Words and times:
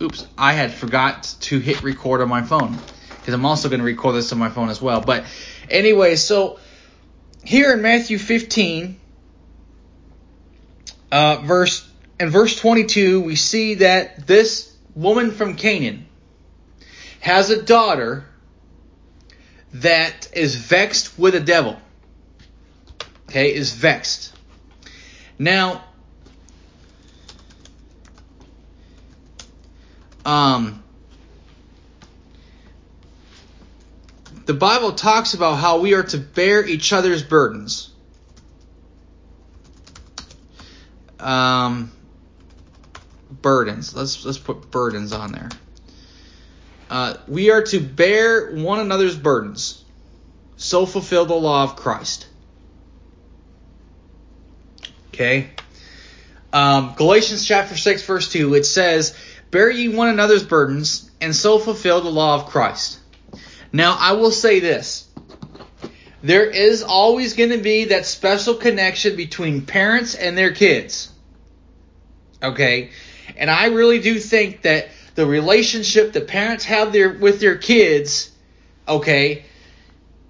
oops, 0.00 0.26
I 0.36 0.52
had 0.52 0.72
forgot 0.72 1.34
to 1.40 1.58
hit 1.58 1.82
record 1.82 2.20
on 2.20 2.28
my 2.28 2.42
phone 2.42 2.78
because 3.18 3.34
I'm 3.34 3.44
also 3.44 3.68
going 3.68 3.80
to 3.80 3.84
record 3.84 4.14
this 4.14 4.32
on 4.32 4.38
my 4.38 4.48
phone 4.48 4.70
as 4.70 4.80
well. 4.80 5.00
But 5.00 5.24
anyway, 5.68 6.16
so 6.16 6.58
here 7.44 7.72
in 7.72 7.82
Matthew 7.82 8.18
15, 8.18 8.98
uh, 11.12 11.36
verse 11.44 11.88
in 12.18 12.30
verse 12.30 12.58
22, 12.58 13.22
we 13.22 13.36
see 13.36 13.74
that 13.74 14.26
this 14.26 14.74
woman 14.94 15.30
from 15.30 15.56
Canaan 15.56 16.06
has 17.20 17.50
a 17.50 17.62
daughter 17.62 18.26
that 19.74 20.28
is 20.32 20.56
vexed 20.56 21.18
with 21.18 21.34
a 21.34 21.40
devil. 21.40 21.78
Okay, 23.28 23.54
is 23.54 23.72
vexed. 23.72 24.34
Now, 25.38 25.84
um, 30.24 30.82
the 34.46 34.54
Bible 34.54 34.92
talks 34.92 35.34
about 35.34 35.56
how 35.56 35.80
we 35.80 35.94
are 35.94 36.02
to 36.02 36.18
bear 36.18 36.66
each 36.66 36.92
other's 36.92 37.22
burdens. 37.22 37.90
Um, 41.18 41.92
burdens. 43.30 43.94
Let's 43.94 44.24
let's 44.24 44.38
put 44.38 44.70
burdens 44.70 45.12
on 45.12 45.32
there. 45.32 45.50
Uh, 46.88 47.14
we 47.28 47.50
are 47.50 47.62
to 47.62 47.78
bear 47.78 48.50
one 48.52 48.80
another's 48.80 49.16
burdens, 49.16 49.84
so 50.56 50.86
fulfill 50.86 51.26
the 51.26 51.34
law 51.34 51.62
of 51.62 51.76
Christ. 51.76 52.26
Okay. 55.08 55.50
Um, 56.52 56.94
Galatians 56.96 57.46
chapter 57.46 57.76
6, 57.76 58.02
verse 58.02 58.32
2, 58.32 58.54
it 58.54 58.64
says, 58.66 59.16
Bear 59.50 59.70
ye 59.70 59.88
one 59.88 60.08
another's 60.08 60.44
burdens, 60.44 61.10
and 61.20 61.34
so 61.34 61.58
fulfill 61.58 62.00
the 62.00 62.10
law 62.10 62.36
of 62.36 62.46
Christ. 62.46 62.98
Now, 63.72 63.96
I 63.98 64.12
will 64.12 64.30
say 64.30 64.60
this. 64.60 65.08
There 66.22 66.44
is 66.44 66.82
always 66.82 67.34
going 67.34 67.50
to 67.50 67.58
be 67.58 67.86
that 67.86 68.04
special 68.06 68.54
connection 68.54 69.16
between 69.16 69.62
parents 69.62 70.14
and 70.14 70.36
their 70.36 70.52
kids. 70.52 71.10
Okay? 72.42 72.90
And 73.36 73.50
I 73.50 73.66
really 73.66 74.00
do 74.00 74.18
think 74.18 74.62
that 74.62 74.88
the 75.14 75.26
relationship 75.26 76.12
that 76.12 76.28
parents 76.28 76.64
have 76.64 76.92
their 76.92 77.12
with 77.12 77.40
their 77.40 77.56
kids, 77.56 78.30
okay, 78.86 79.44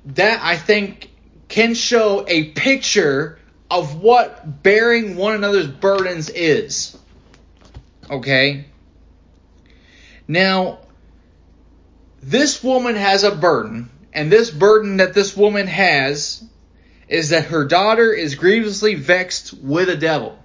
that 0.06 0.40
I 0.42 0.56
think 0.56 1.10
can 1.48 1.74
show 1.74 2.24
a 2.26 2.50
picture 2.52 3.38
of 3.70 4.00
what 4.00 4.62
bearing 4.62 5.16
one 5.16 5.34
another's 5.34 5.68
burdens 5.68 6.28
is. 6.30 6.96
Okay? 8.08 8.66
Now, 10.30 10.78
this 12.22 12.62
woman 12.62 12.94
has 12.94 13.24
a 13.24 13.34
burden, 13.34 13.90
and 14.12 14.30
this 14.30 14.48
burden 14.48 14.98
that 14.98 15.12
this 15.12 15.36
woman 15.36 15.66
has 15.66 16.44
is 17.08 17.30
that 17.30 17.46
her 17.46 17.64
daughter 17.64 18.12
is 18.12 18.36
grievously 18.36 18.94
vexed 18.94 19.52
with 19.52 19.88
a 19.88 19.96
devil. 19.96 20.38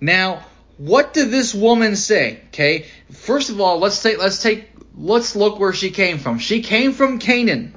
Now, 0.00 0.44
what 0.78 1.14
did 1.14 1.30
this 1.30 1.54
woman 1.54 1.94
say? 1.94 2.40
Okay, 2.48 2.86
first 3.12 3.50
of 3.50 3.60
all, 3.60 3.78
let's 3.78 4.02
take 4.02 4.18
let's 4.18 4.42
take 4.42 4.68
let's 4.96 5.36
look 5.36 5.60
where 5.60 5.72
she 5.72 5.90
came 5.90 6.18
from. 6.18 6.40
She 6.40 6.60
came 6.60 6.92
from 6.92 7.20
Canaan. 7.20 7.72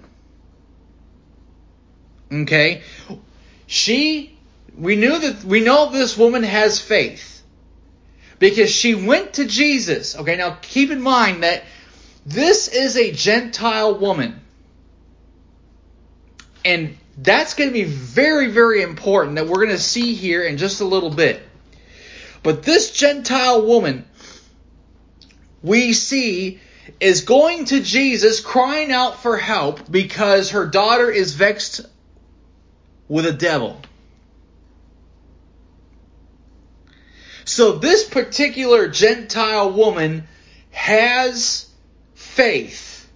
Okay, 2.31 2.81
she 3.67 4.35
we 4.75 4.95
knew 4.95 5.19
that 5.19 5.43
we 5.43 5.61
know 5.61 5.91
this 5.91 6.17
woman 6.17 6.41
has 6.41 6.81
faith 6.81 7.28
because 8.39 8.71
she 8.71 8.95
went 8.95 9.33
to 9.33 9.45
Jesus. 9.45 10.15
Okay, 10.15 10.37
now 10.37 10.57
keep 10.61 10.89
in 10.91 11.01
mind 11.01 11.43
that 11.43 11.63
this 12.25 12.67
is 12.67 12.97
a 12.97 13.11
Gentile 13.11 13.95
woman. 13.95 14.39
And 16.65 16.97
that's 17.17 17.53
going 17.53 17.69
to 17.69 17.73
be 17.73 17.83
very, 17.83 18.47
very 18.47 18.81
important 18.81 19.35
that 19.35 19.47
we're 19.47 19.65
going 19.65 19.69
to 19.69 19.77
see 19.77 20.13
here 20.13 20.43
in 20.43 20.57
just 20.57 20.81
a 20.81 20.85
little 20.85 21.09
bit. 21.09 21.41
But 22.43 22.63
this 22.63 22.91
Gentile 22.91 23.65
woman, 23.65 24.05
we 25.61 25.93
see, 25.93 26.59
is 26.99 27.21
going 27.21 27.65
to 27.65 27.81
Jesus 27.81 28.39
crying 28.39 28.91
out 28.91 29.21
for 29.21 29.37
help 29.37 29.89
because 29.91 30.51
her 30.51 30.65
daughter 30.65 31.09
is 31.09 31.33
vexed 31.33 31.81
with 33.07 33.25
a 33.25 33.33
devil. 33.33 33.81
So 37.49 37.71
this 37.71 38.03
particular 38.03 38.87
Gentile 38.87 39.71
woman 39.71 40.27
has 40.69 41.67
faith 42.13 43.09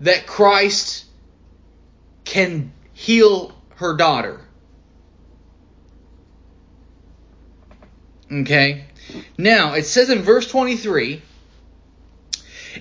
that 0.00 0.26
Christ 0.26 1.06
can 2.26 2.70
heal 2.92 3.58
her 3.76 3.96
daughter. 3.96 4.42
Okay? 8.30 8.84
Now, 9.38 9.72
it 9.72 9.86
says 9.86 10.10
in 10.10 10.20
verse 10.20 10.46
23, 10.50 11.22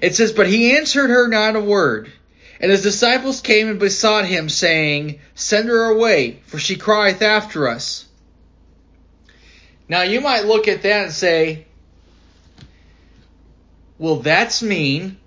it 0.01 0.13
says, 0.13 0.33
But 0.33 0.49
he 0.49 0.75
answered 0.75 1.09
her 1.09 1.29
not 1.29 1.55
a 1.55 1.61
word. 1.61 2.11
And 2.59 2.69
his 2.69 2.83
disciples 2.83 3.39
came 3.39 3.69
and 3.69 3.79
besought 3.79 4.25
him, 4.25 4.49
saying, 4.49 5.21
Send 5.35 5.69
her 5.69 5.85
away, 5.85 6.41
for 6.47 6.59
she 6.59 6.75
crieth 6.75 7.21
after 7.21 7.69
us. 7.69 8.04
Now, 9.87 10.01
you 10.01 10.21
might 10.21 10.45
look 10.45 10.67
at 10.67 10.81
that 10.81 11.05
and 11.05 11.13
say, 11.13 11.65
Well, 13.97 14.17
that's 14.17 14.63
mean. 14.63 15.17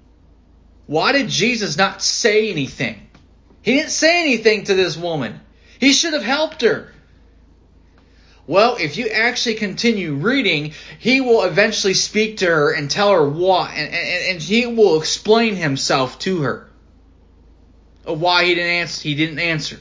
Why 0.87 1.13
did 1.13 1.29
Jesus 1.29 1.77
not 1.77 2.03
say 2.03 2.51
anything? 2.51 3.09
He 3.63 3.75
didn't 3.75 3.91
say 3.91 4.21
anything 4.21 4.65
to 4.65 4.75
this 4.75 4.97
woman. 4.97 5.41
He 5.79 5.93
should 5.93 6.15
have 6.15 6.23
helped 6.23 6.63
her. 6.63 6.93
Well, 8.47 8.77
if 8.81 8.97
you 8.97 9.09
actually 9.09 9.57
continue 9.57 10.15
reading, 10.15 10.73
he 10.99 11.21
will 11.21 11.43
eventually 11.43 11.93
speak 11.93 12.39
to 12.39 12.47
her 12.47 12.73
and 12.73 12.91
tell 12.91 13.13
her 13.13 13.29
what, 13.29 13.71
and, 13.73 13.93
and, 13.93 14.25
and 14.31 14.43
he 14.43 14.65
will 14.65 14.99
explain 14.99 15.55
himself 15.55 16.19
to 16.21 16.41
her 16.43 16.69
of 18.07 18.23
why 18.23 18.45
he 18.45 18.55
didn't 18.55 18.71
answer. 18.71 19.03
He 19.03 19.15
didn't 19.15 19.39
answer. 19.39 19.79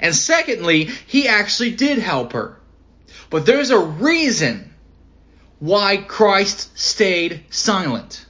And 0.00 0.14
secondly, 0.14 0.84
he 0.84 1.28
actually 1.28 1.72
did 1.72 1.98
help 1.98 2.32
her. 2.32 2.56
But 3.32 3.46
there's 3.46 3.70
a 3.70 3.78
reason 3.78 4.74
why 5.58 5.96
Christ 5.96 6.78
stayed 6.78 7.44
silent. 7.48 8.26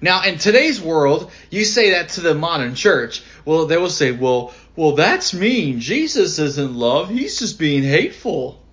Now, 0.00 0.22
in 0.22 0.38
today's 0.38 0.80
world, 0.80 1.30
you 1.50 1.66
say 1.66 1.90
that 1.90 2.08
to 2.10 2.22
the 2.22 2.34
modern 2.34 2.74
church. 2.74 3.22
Well, 3.44 3.66
they 3.66 3.76
will 3.76 3.90
say, 3.90 4.12
well, 4.12 4.54
well, 4.74 4.92
that's 4.92 5.34
mean. 5.34 5.80
Jesus 5.80 6.38
isn't 6.38 6.74
love. 6.74 7.10
He's 7.10 7.38
just 7.38 7.58
being 7.58 7.82
hateful. 7.82 8.64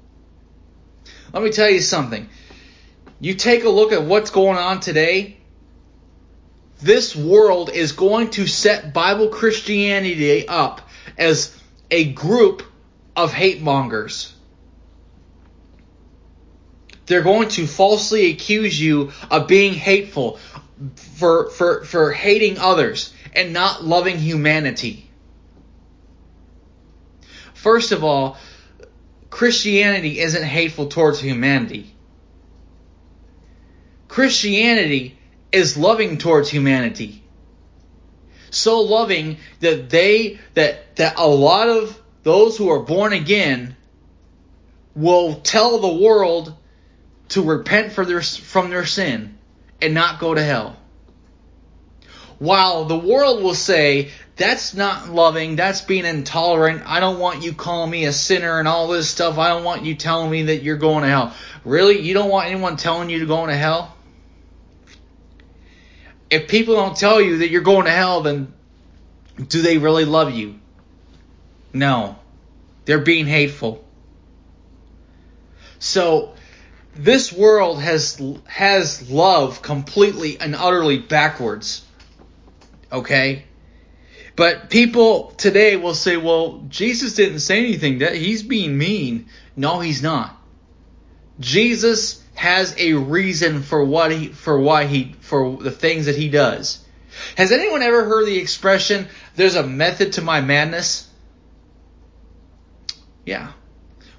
Let 1.34 1.44
me 1.44 1.52
tell 1.52 1.70
you 1.70 1.82
something. 1.82 2.30
You 3.20 3.34
take 3.34 3.66
a 3.66 3.70
look 3.70 3.92
at 3.92 4.04
what's 4.04 4.30
going 4.30 4.58
on 4.58 4.80
today. 4.80 5.40
This 6.82 7.14
world 7.18 7.70
is 7.70 7.92
going 7.92 8.30
to 8.32 8.48
set 8.48 8.94
Bible 8.94 9.28
Christianity 9.28 10.48
up 10.48 10.88
as 11.18 11.54
a 11.92 12.14
group 12.14 12.64
of 13.14 13.34
hate 13.34 13.62
mongers. 13.62 14.36
They're 17.08 17.22
going 17.22 17.50
to 17.50 17.66
falsely 17.66 18.32
accuse 18.32 18.80
you 18.80 19.12
of 19.32 19.48
being 19.48 19.74
hateful 19.74 20.40
for, 21.16 21.50
for, 21.50 21.84
for 21.86 22.12
hating 22.12 22.60
others 22.60 23.14
and 23.34 23.54
not 23.54 23.84
loving 23.84 24.18
humanity. 24.18 25.10
First 27.54 27.92
of 27.92 28.04
all, 28.04 28.38
Christianity 29.30 30.20
isn't 30.20 30.44
hateful 30.44 30.88
towards 30.88 31.20
humanity. 31.20 31.94
Christianity 34.08 35.18
is 35.52 35.78
loving 35.78 36.18
towards 36.18 36.50
humanity. 36.50 37.24
So 38.50 38.82
loving 38.82 39.38
that 39.60 39.90
they 39.90 40.40
that 40.54 40.96
that 40.96 41.18
a 41.18 41.28
lot 41.28 41.68
of 41.68 42.02
those 42.24 42.58
who 42.58 42.70
are 42.70 42.80
born 42.80 43.14
again 43.14 43.76
will 44.96 45.36
tell 45.36 45.80
the 45.80 46.04
world 46.04 46.56
to 47.30 47.42
repent 47.42 47.92
for 47.92 48.06
their 48.06 48.22
from 48.22 48.70
their 48.70 48.86
sin 48.86 49.38
and 49.82 49.94
not 49.94 50.20
go 50.20 50.34
to 50.34 50.44
hell. 50.44 50.78
While 52.40 52.86
the 52.86 52.98
world 52.98 53.42
will 53.44 53.56
say, 53.56 54.12
that's 54.36 54.76
not 54.76 55.10
loving, 55.10 55.56
that's 55.56 55.82
being 55.82 56.06
intolerant, 56.06 56.84
I 56.86 57.00
don't 57.00 57.20
want 57.20 57.44
you 57.44 57.54
calling 57.54 57.90
me 57.90 58.06
a 58.06 58.14
sinner 58.14 58.60
and 58.60 58.68
all 58.68 58.88
this 58.88 59.10
stuff, 59.10 59.40
I 59.40 59.50
don't 59.50 59.64
want 59.64 59.84
you 59.84 59.96
telling 59.96 60.30
me 60.30 60.44
that 60.44 60.62
you're 60.62 60.78
going 60.78 61.02
to 61.02 61.10
hell. 61.10 61.34
Really? 61.66 62.00
You 62.00 62.14
don't 62.14 62.30
want 62.30 62.48
anyone 62.48 62.78
telling 62.78 63.10
you 63.10 63.20
to 63.20 63.26
go 63.26 63.46
to 63.46 63.56
hell? 63.56 63.96
If 66.30 66.48
people 66.48 66.76
don't 66.76 66.96
tell 66.96 67.20
you 67.20 67.40
that 67.40 67.50
you're 67.50 67.62
going 67.62 67.86
to 67.86 67.92
hell, 67.92 68.22
then 68.22 68.54
do 69.48 69.62
they 69.64 69.80
really 69.80 70.06
love 70.06 70.32
you? 70.32 70.60
No. 71.74 72.20
They're 72.86 73.00
being 73.00 73.26
hateful. 73.26 73.84
So, 75.80 76.36
this 76.98 77.32
world 77.32 77.82
has 77.82 78.22
has 78.46 79.10
love 79.10 79.62
completely 79.62 80.40
and 80.40 80.56
utterly 80.56 80.98
backwards. 80.98 81.84
Okay? 82.92 83.44
But 84.36 84.70
people 84.70 85.34
today 85.38 85.76
will 85.78 85.96
say, 85.96 86.18
"Well, 86.18 86.66
Jesus 86.70 87.16
didn't 87.16 87.40
say 87.40 87.60
anything. 87.60 88.00
That 88.00 88.16
he's 88.16 88.44
being 88.44 88.78
mean." 88.78 89.28
No, 89.56 89.80
he's 89.80 90.04
not. 90.04 90.40
Jesus 91.40 92.22
has 92.36 92.76
a 92.78 92.94
reason 92.94 93.64
for 93.64 93.84
what 93.84 94.12
he 94.12 94.28
for 94.28 94.60
why 94.60 94.86
he 94.86 95.16
for 95.22 95.58
the 95.58 95.72
things 95.72 96.06
that 96.06 96.16
he 96.16 96.30
does. 96.30 96.84
Has 97.36 97.52
anyone 97.52 97.82
ever 97.82 98.06
heard 98.06 98.28
the 98.28 98.38
expression 98.38 99.08
there's 99.36 99.56
a 99.56 99.64
method 99.64 100.14
to 100.14 100.22
my 100.22 100.42
madness? 100.42 101.08
Yeah. 103.26 103.52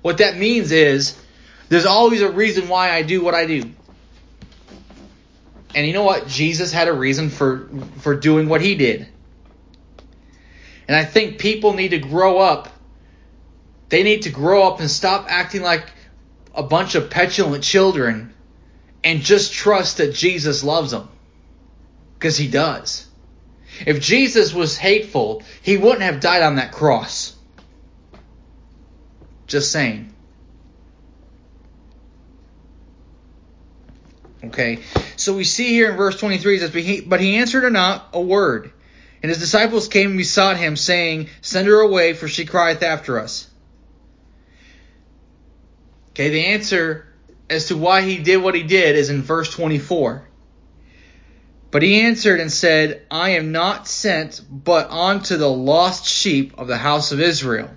What 0.03 0.19
that 0.19 0.37
means 0.37 0.73
is 0.73 1.17
there's 1.69 1.87
always 1.87 2.23
a 2.23 2.31
reason 2.31 2.69
why 2.69 2.91
I 2.93 3.03
do 3.03 3.23
what 3.23 3.35
I 3.35 3.47
do. 3.47 3.71
And 5.75 5.87
you 5.87 5.93
know 5.93 6.05
what? 6.05 6.27
Jesus 6.27 6.73
had 6.73 6.89
a 6.89 6.93
reason 6.93 7.29
for 7.29 7.69
for 7.99 8.17
doing 8.17 8.49
what 8.49 8.61
he 8.63 8.75
did. 8.75 9.07
And 10.87 10.97
I 10.97 11.05
think 11.05 11.39
people 11.39 11.75
need 11.75 11.91
to 11.91 11.99
grow 11.99 12.39
up. 12.39 12.69
They 13.91 14.03
need 14.03 14.23
to 14.23 14.31
grow 14.31 14.67
up 14.67 14.81
and 14.81 14.91
stop 14.91 15.27
acting 15.29 15.63
like 15.63 15.91
a 16.55 16.63
bunch 16.63 16.95
of 16.95 17.11
petulant 17.11 17.63
children 17.63 18.35
and 19.05 19.21
just 19.21 19.53
trust 19.53 19.99
that 19.99 20.15
Jesus 20.15 20.65
loves 20.65 20.91
them. 20.91 21.09
Because 22.15 22.37
he 22.37 22.49
does. 22.49 23.07
If 23.87 24.01
Jesus 24.01 24.53
was 24.53 24.77
hateful, 24.77 25.43
he 25.63 25.77
wouldn't 25.77 26.03
have 26.03 26.21
died 26.21 26.43
on 26.43 26.57
that 26.57 26.73
cross. 26.73 27.37
Just 29.47 29.71
saying. 29.71 30.13
Okay, 34.45 34.81
so 35.17 35.35
we 35.35 35.45
see 35.45 35.71
here 35.71 35.91
in 35.91 35.97
verse 35.97 36.19
23 36.19 36.57
it 36.57 36.61
says, 36.61 37.05
But 37.07 37.21
he 37.21 37.37
answered 37.37 37.65
her 37.65 37.71
not 37.71 38.09
a 38.13 38.21
word. 38.21 38.73
And 39.21 39.31
his 39.31 39.41
disciples 39.41 39.89
came 39.89 40.11
and 40.11 40.19
besought 40.19 40.57
him, 40.57 40.77
saying, 40.77 41.29
Send 41.41 41.67
her 41.67 41.81
away, 41.81 42.13
for 42.13 42.29
she 42.29 42.45
crieth 42.45 42.85
after 42.85 43.19
us. 43.19 43.51
Okay, 46.11 46.31
the 46.31 46.47
answer 46.47 47.09
as 47.51 47.67
to 47.67 47.77
why 47.77 48.03
he 48.03 48.19
did 48.19 48.37
what 48.37 48.55
he 48.55 48.63
did 48.63 48.95
is 48.97 49.11
in 49.11 49.23
verse 49.23 49.53
24. 49.53 50.29
But 51.71 51.83
he 51.83 52.01
answered 52.01 52.41
and 52.41 52.51
said, 52.51 53.07
I 53.11 53.31
am 53.31 53.53
not 53.53 53.89
sent 53.89 54.41
but 54.51 54.91
unto 54.91 55.37
the 55.37 55.51
lost 55.51 56.07
sheep 56.07 56.59
of 56.59 56.67
the 56.67 56.77
house 56.77 57.13
of 57.13 57.21
Israel. 57.21 57.71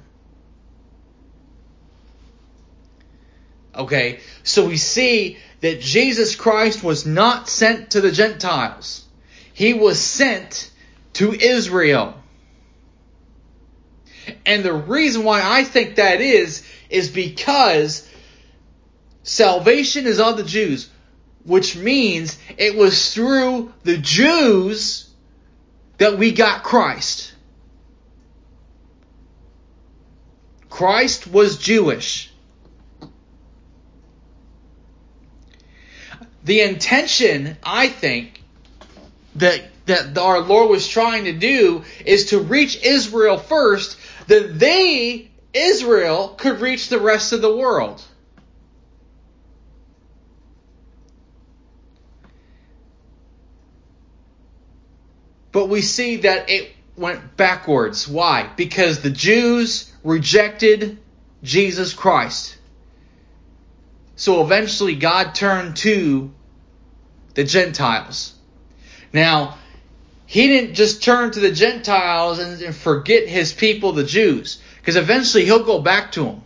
Okay, 3.75 4.19
so 4.43 4.67
we 4.67 4.77
see 4.77 5.37
that 5.61 5.79
Jesus 5.79 6.35
Christ 6.35 6.83
was 6.83 7.05
not 7.05 7.47
sent 7.47 7.91
to 7.91 8.01
the 8.01 8.11
Gentiles. 8.11 9.05
He 9.53 9.73
was 9.73 9.99
sent 9.99 10.71
to 11.13 11.33
Israel. 11.33 12.15
And 14.45 14.63
the 14.63 14.73
reason 14.73 15.23
why 15.23 15.41
I 15.43 15.63
think 15.63 15.95
that 15.95 16.19
is, 16.21 16.67
is 16.89 17.09
because 17.09 18.07
salvation 19.23 20.07
is 20.07 20.19
of 20.19 20.37
the 20.37 20.43
Jews, 20.43 20.89
which 21.45 21.75
means 21.75 22.37
it 22.57 22.75
was 22.75 23.13
through 23.13 23.73
the 23.83 23.97
Jews 23.97 25.09
that 25.97 26.17
we 26.17 26.31
got 26.31 26.63
Christ. 26.63 27.33
Christ 30.69 31.27
was 31.27 31.57
Jewish. 31.57 32.30
The 36.43 36.61
intention, 36.61 37.57
I 37.63 37.87
think, 37.87 38.41
that 39.35 39.63
that 39.85 40.17
our 40.17 40.41
Lord 40.41 40.69
was 40.69 40.87
trying 40.87 41.25
to 41.25 41.33
do 41.33 41.83
is 42.05 42.27
to 42.27 42.39
reach 42.39 42.83
Israel 42.83 43.37
first, 43.37 43.97
that 44.27 44.57
they, 44.59 45.29
Israel, 45.53 46.29
could 46.29 46.61
reach 46.61 46.89
the 46.89 46.99
rest 46.99 47.33
of 47.33 47.41
the 47.41 47.55
world. 47.55 48.03
But 55.51 55.67
we 55.67 55.81
see 55.81 56.17
that 56.17 56.49
it 56.49 56.71
went 56.95 57.35
backwards. 57.35 58.07
Why? 58.07 58.49
Because 58.55 59.01
the 59.01 59.09
Jews 59.09 59.91
rejected 60.03 60.97
Jesus 61.43 61.93
Christ. 61.93 62.55
So 64.21 64.43
eventually 64.43 64.93
God 64.93 65.33
turned 65.33 65.77
to 65.77 66.29
the 67.33 67.43
Gentiles. 67.43 68.35
Now, 69.11 69.57
he 70.27 70.45
didn't 70.45 70.75
just 70.75 71.01
turn 71.01 71.31
to 71.31 71.39
the 71.39 71.51
Gentiles 71.51 72.37
and, 72.37 72.61
and 72.61 72.75
forget 72.75 73.27
his 73.27 73.51
people, 73.51 73.93
the 73.93 74.03
Jews, 74.03 74.61
because 74.77 74.95
eventually 74.95 75.45
he'll 75.45 75.63
go 75.63 75.81
back 75.81 76.11
to 76.11 76.23
them. 76.25 76.43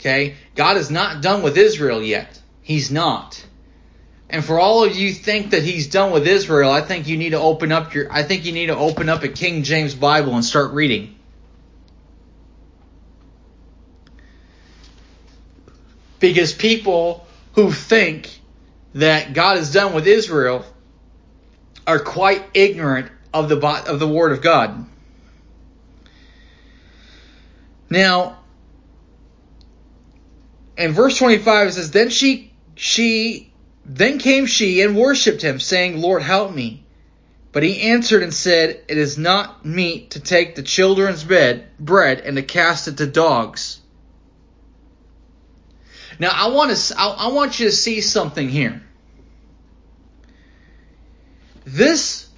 Okay? 0.00 0.34
God 0.56 0.76
is 0.76 0.90
not 0.90 1.22
done 1.22 1.44
with 1.44 1.56
Israel 1.56 2.02
yet. 2.02 2.40
He's 2.62 2.90
not. 2.90 3.46
And 4.28 4.44
for 4.44 4.58
all 4.58 4.82
of 4.82 4.96
you 4.96 5.12
think 5.12 5.50
that 5.50 5.62
he's 5.62 5.86
done 5.86 6.10
with 6.10 6.26
Israel, 6.26 6.72
I 6.72 6.80
think 6.80 7.06
you 7.06 7.16
need 7.16 7.30
to 7.30 7.40
open 7.40 7.70
up 7.70 7.94
your 7.94 8.10
I 8.10 8.24
think 8.24 8.44
you 8.44 8.50
need 8.50 8.66
to 8.66 8.76
open 8.76 9.08
up 9.08 9.22
a 9.22 9.28
King 9.28 9.62
James 9.62 9.94
Bible 9.94 10.34
and 10.34 10.44
start 10.44 10.72
reading. 10.72 11.14
Because 16.20 16.52
people 16.52 17.26
who 17.54 17.70
think 17.70 18.40
that 18.94 19.32
God 19.32 19.58
is 19.58 19.72
done 19.72 19.94
with 19.94 20.06
Israel 20.06 20.64
are 21.86 21.98
quite 21.98 22.44
ignorant 22.54 23.10
of 23.32 23.48
the 23.48 23.58
of 23.88 23.98
the 23.98 24.08
word 24.08 24.32
of 24.32 24.40
God. 24.40 24.86
Now, 27.90 28.38
in 30.76 30.92
verse 30.92 31.18
25 31.18 31.68
it 31.68 31.72
says, 31.72 31.90
Then 31.90 32.10
she 32.10 32.52
she 32.74 33.52
then 33.84 34.18
came 34.18 34.46
she 34.46 34.80
and 34.80 34.96
worshipped 34.96 35.42
him, 35.42 35.60
saying, 35.60 36.00
Lord, 36.00 36.22
help 36.22 36.54
me. 36.54 36.84
But 37.52 37.62
he 37.62 37.82
answered 37.82 38.22
and 38.22 38.34
said, 38.34 38.80
It 38.88 38.98
is 38.98 39.16
not 39.18 39.64
meet 39.64 40.10
to 40.12 40.20
take 40.20 40.54
the 40.54 40.62
children's 40.62 41.22
bed 41.22 41.68
bread 41.78 42.20
and 42.20 42.36
to 42.36 42.42
cast 42.42 42.88
it 42.88 42.96
to 42.96 43.06
dogs. 43.06 43.80
Now 46.18 46.30
I 46.32 46.48
want 46.48 46.76
to 46.76 46.94
I, 46.98 47.08
I 47.08 47.28
want 47.28 47.58
you 47.58 47.66
to 47.66 47.72
see 47.72 48.00
something 48.00 48.48
here. 48.48 48.82
This 51.64 52.28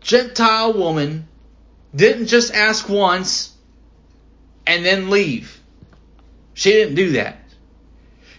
Gentile 0.00 0.72
woman 0.72 1.28
didn't 1.94 2.26
just 2.26 2.52
ask 2.54 2.88
once 2.88 3.52
and 4.66 4.84
then 4.84 5.10
leave. 5.10 5.60
She 6.54 6.72
didn't 6.72 6.94
do 6.94 7.12
that. 7.12 7.38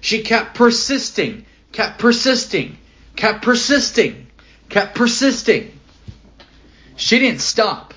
She 0.02 0.22
kept 0.22 0.56
persisting, 0.56 1.46
kept 1.72 2.00
persisting, 2.00 2.78
kept 3.16 3.44
persisting, 3.44 4.28
kept 4.70 4.96
persisting. 4.96 5.78
She 6.96 7.20
didn't 7.20 7.42
stop. 7.42 7.94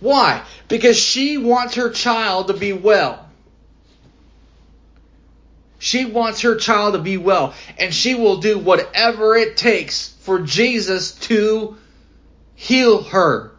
Why? 0.00 0.42
Because 0.68 0.98
she 0.98 1.36
wants 1.36 1.74
her 1.74 1.90
child 1.90 2.48
to 2.48 2.54
be 2.54 2.72
well. 2.72 3.29
She 5.82 6.04
wants 6.04 6.42
her 6.42 6.56
child 6.56 6.92
to 6.92 7.00
be 7.00 7.16
well, 7.16 7.54
and 7.78 7.92
she 7.92 8.14
will 8.14 8.36
do 8.36 8.58
whatever 8.58 9.34
it 9.34 9.56
takes 9.56 10.08
for 10.20 10.40
Jesus 10.40 11.12
to 11.12 11.78
heal 12.54 13.02
her. 13.04 13.52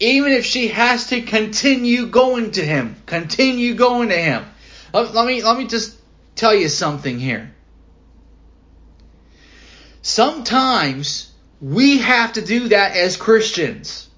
Even 0.00 0.32
if 0.32 0.46
she 0.46 0.68
has 0.68 1.08
to 1.08 1.20
continue 1.20 2.06
going 2.06 2.52
to 2.52 2.64
him, 2.64 2.96
continue 3.04 3.74
going 3.74 4.08
to 4.08 4.16
him. 4.16 4.46
Let, 4.94 5.12
let 5.12 5.26
me 5.26 5.42
let 5.42 5.58
me 5.58 5.66
just 5.66 5.94
tell 6.34 6.54
you 6.54 6.70
something 6.70 7.18
here. 7.20 7.54
Sometimes 10.00 11.30
we 11.60 11.98
have 11.98 12.32
to 12.34 12.42
do 12.42 12.68
that 12.68 12.96
as 12.96 13.18
Christians. 13.18 14.08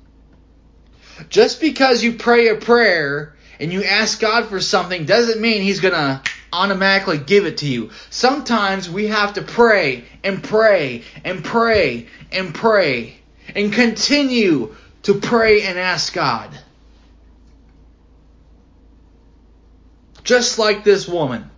Just 1.28 1.60
because 1.60 2.04
you 2.04 2.12
pray 2.12 2.46
a 2.50 2.54
prayer 2.54 3.34
and 3.58 3.72
you 3.72 3.82
ask 3.82 4.20
God 4.20 4.46
for 4.46 4.60
something 4.60 5.06
doesn't 5.06 5.40
mean 5.40 5.62
He's 5.62 5.80
going 5.80 5.94
to 5.94 6.22
automatically 6.52 7.18
give 7.18 7.46
it 7.46 7.58
to 7.58 7.66
you. 7.66 7.90
Sometimes 8.10 8.88
we 8.88 9.08
have 9.08 9.34
to 9.34 9.42
pray 9.42 10.04
and 10.24 10.42
pray 10.42 11.04
and 11.24 11.44
pray 11.44 12.06
and 12.32 12.54
pray 12.54 13.18
and 13.54 13.72
continue 13.72 14.74
to 15.02 15.14
pray 15.14 15.62
and 15.62 15.78
ask 15.78 16.12
God. 16.12 16.50
Just 20.24 20.58
like 20.58 20.84
this 20.84 21.08
woman. 21.08 21.50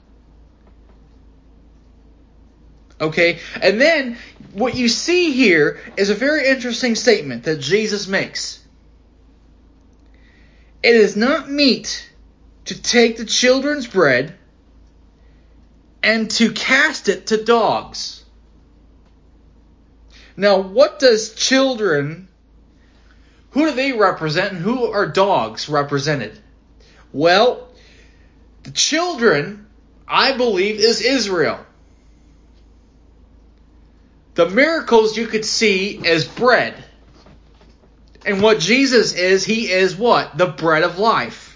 Okay? 3.00 3.40
And 3.60 3.80
then 3.80 4.18
what 4.52 4.76
you 4.76 4.88
see 4.88 5.32
here 5.32 5.80
is 5.96 6.10
a 6.10 6.14
very 6.14 6.46
interesting 6.46 6.94
statement 6.94 7.44
that 7.44 7.60
Jesus 7.60 8.06
makes. 8.06 8.60
It 10.82 10.94
is 10.94 11.16
not 11.16 11.50
meet 11.50 12.08
to 12.66 12.80
take 12.80 13.16
the 13.16 13.24
children's 13.24 13.86
bread 13.86 14.36
and 16.02 16.30
to 16.32 16.52
cast 16.52 17.08
it 17.08 17.28
to 17.28 17.42
dogs. 17.42 18.24
Now, 20.36 20.60
what 20.60 20.98
does 20.98 21.34
children, 21.34 22.28
who 23.50 23.66
do 23.66 23.72
they 23.72 23.92
represent 23.92 24.52
and 24.52 24.62
who 24.62 24.86
are 24.86 25.06
dogs 25.06 25.68
represented? 25.68 26.38
Well, 27.12 27.68
the 28.62 28.70
children, 28.70 29.66
I 30.06 30.36
believe, 30.36 30.80
is 30.80 31.02
Israel. 31.02 31.58
The 34.34 34.48
miracles 34.48 35.16
you 35.16 35.26
could 35.26 35.44
see 35.44 36.06
as 36.06 36.26
bread. 36.26 36.82
And 38.24 38.40
what 38.42 38.60
Jesus 38.60 39.12
is, 39.12 39.44
he 39.44 39.70
is 39.70 39.96
what? 39.96 40.38
The 40.38 40.46
bread 40.46 40.82
of 40.82 40.98
life. 40.98 41.49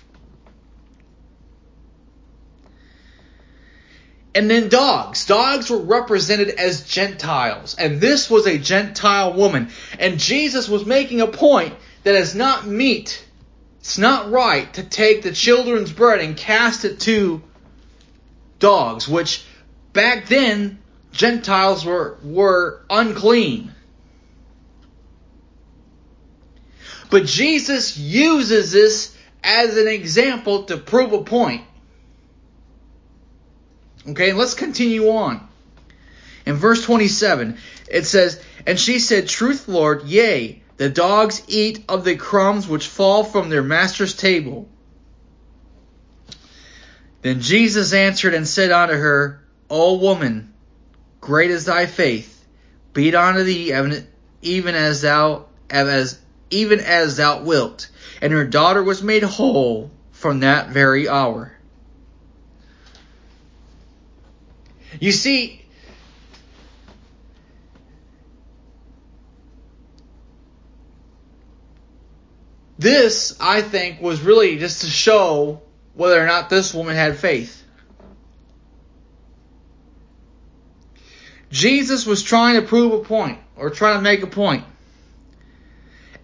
And 4.34 4.50
then 4.50 4.68
dogs. 4.68 5.26
Dogs 5.26 5.70
were 5.70 5.78
represented 5.78 6.48
as 6.48 6.86
Gentiles. 6.86 7.76
And 7.78 8.00
this 8.00 8.28
was 8.28 8.46
a 8.46 8.58
Gentile 8.58 9.32
woman. 9.32 9.70
And 9.98 10.18
Jesus 10.18 10.68
was 10.68 10.84
making 10.84 11.20
a 11.20 11.28
point 11.28 11.74
that 12.02 12.16
it's 12.16 12.34
not 12.34 12.66
meet, 12.66 13.24
it's 13.80 13.98
not 13.98 14.30
right 14.30 14.72
to 14.74 14.82
take 14.82 15.22
the 15.22 15.32
children's 15.32 15.92
bread 15.92 16.20
and 16.20 16.36
cast 16.36 16.84
it 16.84 17.00
to 17.00 17.42
dogs, 18.58 19.08
which 19.08 19.44
back 19.92 20.26
then 20.26 20.78
Gentiles 21.12 21.84
were, 21.84 22.18
were 22.24 22.84
unclean. 22.90 23.72
But 27.10 27.26
Jesus 27.26 27.96
uses 27.96 28.72
this 28.72 29.16
as 29.44 29.76
an 29.76 29.86
example 29.86 30.64
to 30.64 30.76
prove 30.76 31.12
a 31.12 31.22
point. 31.22 31.62
Okay, 34.08 34.32
let's 34.32 34.54
continue 34.54 35.08
on. 35.10 35.46
In 36.46 36.54
verse 36.56 36.84
27, 36.84 37.56
it 37.90 38.04
says, 38.04 38.42
And 38.66 38.78
she 38.78 38.98
said, 38.98 39.28
Truth, 39.28 39.66
Lord, 39.68 40.04
yea, 40.04 40.62
the 40.76 40.90
dogs 40.90 41.42
eat 41.48 41.84
of 41.88 42.04
the 42.04 42.16
crumbs 42.16 42.68
which 42.68 42.86
fall 42.86 43.24
from 43.24 43.48
their 43.48 43.62
master's 43.62 44.14
table. 44.14 44.68
Then 47.22 47.40
Jesus 47.40 47.94
answered 47.94 48.34
and 48.34 48.46
said 48.46 48.70
unto 48.70 48.94
her, 48.94 49.42
O 49.70 49.96
woman, 49.96 50.52
great 51.20 51.50
is 51.50 51.64
thy 51.64 51.86
faith. 51.86 52.44
Be 52.92 53.08
it 53.08 53.14
unto 53.14 53.42
thee 53.42 53.72
even 54.42 54.74
as 54.74 55.00
thou 55.00 55.46
as 55.70 56.18
even 56.50 56.80
as 56.80 57.16
thou 57.16 57.42
wilt. 57.42 57.88
And 58.20 58.32
her 58.32 58.44
daughter 58.44 58.82
was 58.82 59.02
made 59.02 59.22
whole 59.22 59.90
from 60.12 60.40
that 60.40 60.68
very 60.68 61.08
hour. 61.08 61.52
You 65.00 65.12
see, 65.12 65.64
this, 72.78 73.36
I 73.40 73.62
think, 73.62 74.00
was 74.00 74.20
really 74.20 74.58
just 74.58 74.82
to 74.82 74.86
show 74.86 75.62
whether 75.94 76.22
or 76.22 76.26
not 76.26 76.50
this 76.50 76.74
woman 76.74 76.96
had 76.96 77.18
faith. 77.18 77.62
Jesus 81.50 82.04
was 82.04 82.22
trying 82.22 82.60
to 82.60 82.62
prove 82.66 82.92
a 82.92 82.98
point 82.98 83.38
or 83.56 83.70
trying 83.70 83.98
to 83.98 84.02
make 84.02 84.22
a 84.22 84.26
point. 84.26 84.64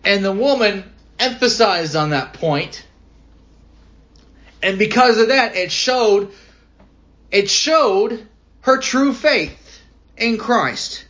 And 0.04 0.24
the 0.24 0.32
woman 0.32 0.84
emphasized 1.20 1.94
on 1.94 2.10
that 2.10 2.32
point. 2.32 2.84
And 4.62 4.78
because 4.78 5.18
of 5.18 5.28
that, 5.28 5.54
it 5.54 5.70
showed 5.70 6.32
it 7.30 7.48
showed 7.48 8.26
her 8.62 8.78
true 8.78 9.12
faith 9.12 9.80
in 10.16 10.38
Christ. 10.38 11.04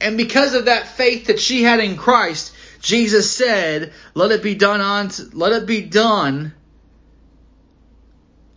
And 0.00 0.16
because 0.16 0.54
of 0.54 0.66
that 0.66 0.88
faith 0.88 1.26
that 1.26 1.40
she 1.40 1.62
had 1.62 1.80
in 1.80 1.96
Christ, 1.96 2.52
Jesus 2.80 3.30
said, 3.30 3.92
"Let 4.14 4.32
it 4.32 4.42
be 4.42 4.54
done 4.54 4.80
on 4.80 5.10
let 5.32 5.52
it 5.52 5.66
be 5.66 5.80
done 5.80 6.52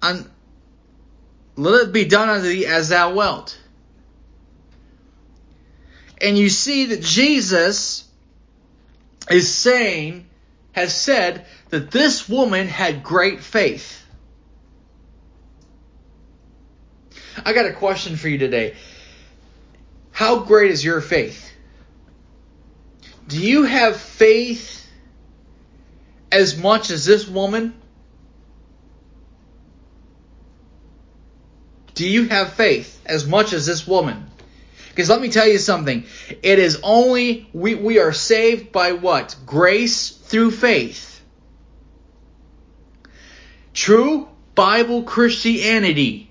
on 0.02 0.30
let 1.56 1.82
it 1.82 1.94
be 1.94 2.06
done 2.06 2.30
unto 2.30 2.48
thee 2.48 2.66
as 2.66 2.90
thou 2.90 3.14
wilt." 3.14 3.58
And 6.20 6.38
you 6.38 6.50
see 6.50 6.86
that 6.88 7.02
Jesus 7.02 8.04
is 9.30 9.52
saying 9.54 10.28
has 10.74 10.94
said 10.94 11.46
that 11.70 11.92
this 11.92 12.28
woman 12.28 12.68
had 12.68 13.04
great 13.04 13.42
faith. 13.42 14.04
I 17.48 17.54
got 17.54 17.66
a 17.66 17.72
question 17.72 18.18
for 18.18 18.28
you 18.28 18.38
today. 18.38 18.76
How 20.12 20.40
great 20.40 20.70
is 20.70 20.84
your 20.84 21.00
faith? 21.00 21.50
Do 23.30 23.42
you 23.42 23.64
have 23.64 23.96
faith 23.96 24.86
as 26.30 26.58
much 26.58 26.90
as 26.90 27.06
this 27.06 27.26
woman? 27.26 27.74
Do 31.94 32.06
you 32.06 32.28
have 32.28 32.52
faith 32.52 33.02
as 33.06 33.26
much 33.26 33.54
as 33.54 33.66
this 33.66 33.88
woman? 33.88 34.30
Because 34.90 35.10
let 35.10 35.22
me 35.22 35.30
tell 35.30 35.48
you 35.48 35.58
something. 35.58 36.04
It 36.44 36.60
is 36.60 36.82
only, 36.84 37.50
we, 37.54 37.76
we 37.76 38.00
are 38.00 38.12
saved 38.12 38.74
by 38.74 38.92
what? 38.92 39.38
Grace 39.46 40.10
through 40.10 40.52
faith. 40.52 41.24
True 43.74 44.28
Bible 44.54 45.04
Christianity 45.04 46.27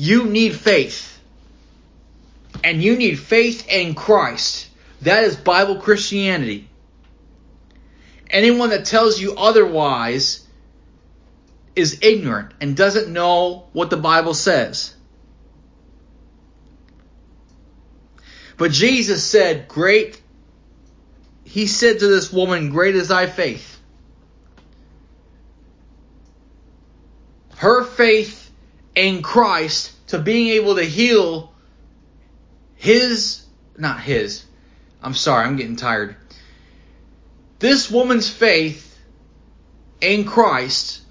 you 0.00 0.24
need 0.24 0.54
faith. 0.54 1.20
And 2.64 2.82
you 2.82 2.96
need 2.96 3.18
faith 3.18 3.68
in 3.68 3.94
Christ. 3.94 4.68
That 5.02 5.24
is 5.24 5.36
Bible 5.36 5.76
Christianity. 5.76 6.68
Anyone 8.30 8.70
that 8.70 8.86
tells 8.86 9.20
you 9.20 9.34
otherwise 9.36 10.46
is 11.76 11.98
ignorant 12.02 12.52
and 12.60 12.76
doesn't 12.76 13.12
know 13.12 13.66
what 13.72 13.90
the 13.90 13.96
Bible 13.98 14.32
says. 14.32 14.94
But 18.56 18.70
Jesus 18.70 19.22
said, 19.22 19.68
Great, 19.68 20.20
he 21.44 21.66
said 21.66 21.98
to 21.98 22.06
this 22.06 22.32
woman, 22.32 22.70
Great 22.70 22.94
is 22.94 23.08
thy 23.08 23.26
faith. 23.26 23.78
Her 27.56 27.84
faith 27.84 28.39
in 28.94 29.22
Christ 29.22 29.92
to 30.08 30.18
being 30.18 30.48
able 30.48 30.76
to 30.76 30.84
heal 30.84 31.52
his, 32.74 33.44
not 33.76 34.00
his, 34.00 34.44
I'm 35.02 35.14
sorry, 35.14 35.46
I'm 35.46 35.56
getting 35.56 35.76
tired. 35.76 36.16
This 37.58 37.90
woman's 37.90 38.28
faith 38.28 38.98
in 40.00 40.24
Christ 40.24 41.02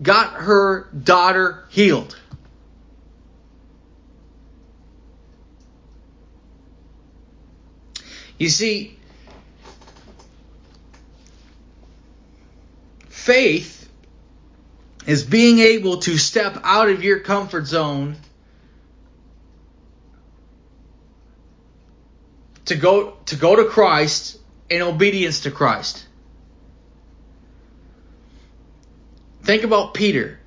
got 0.00 0.32
her 0.34 0.88
daughter 0.90 1.64
healed. 1.70 2.16
You 8.38 8.48
see, 8.48 8.96
faith 13.08 13.77
is 15.08 15.24
being 15.24 15.58
able 15.58 15.96
to 15.96 16.18
step 16.18 16.58
out 16.64 16.90
of 16.90 17.02
your 17.02 17.18
comfort 17.20 17.66
zone 17.66 18.14
to 22.66 22.74
go 22.74 23.16
to 23.24 23.36
go 23.36 23.56
to 23.56 23.64
Christ 23.64 24.38
in 24.68 24.82
obedience 24.82 25.40
to 25.40 25.50
Christ. 25.50 26.04
Think 29.44 29.62
about 29.62 29.94
Peter. 29.94 30.38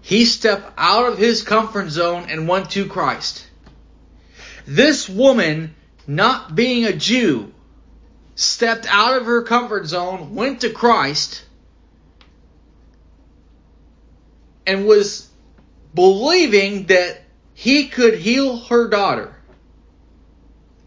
He 0.00 0.26
stepped 0.26 0.72
out 0.78 1.10
of 1.10 1.18
his 1.18 1.42
comfort 1.42 1.88
zone 1.88 2.26
and 2.28 2.46
went 2.46 2.70
to 2.72 2.86
Christ. 2.86 3.44
This 4.64 5.08
woman, 5.08 5.74
not 6.06 6.54
being 6.54 6.84
a 6.84 6.92
Jew, 6.92 7.52
stepped 8.36 8.86
out 8.88 9.16
of 9.16 9.26
her 9.26 9.42
comfort 9.42 9.86
zone, 9.86 10.36
went 10.36 10.60
to 10.60 10.70
Christ, 10.70 11.42
and 14.66 14.86
was 14.86 15.28
believing 15.94 16.86
that 16.86 17.20
he 17.54 17.88
could 17.88 18.18
heal 18.18 18.58
her 18.58 18.88
daughter. 18.88 19.34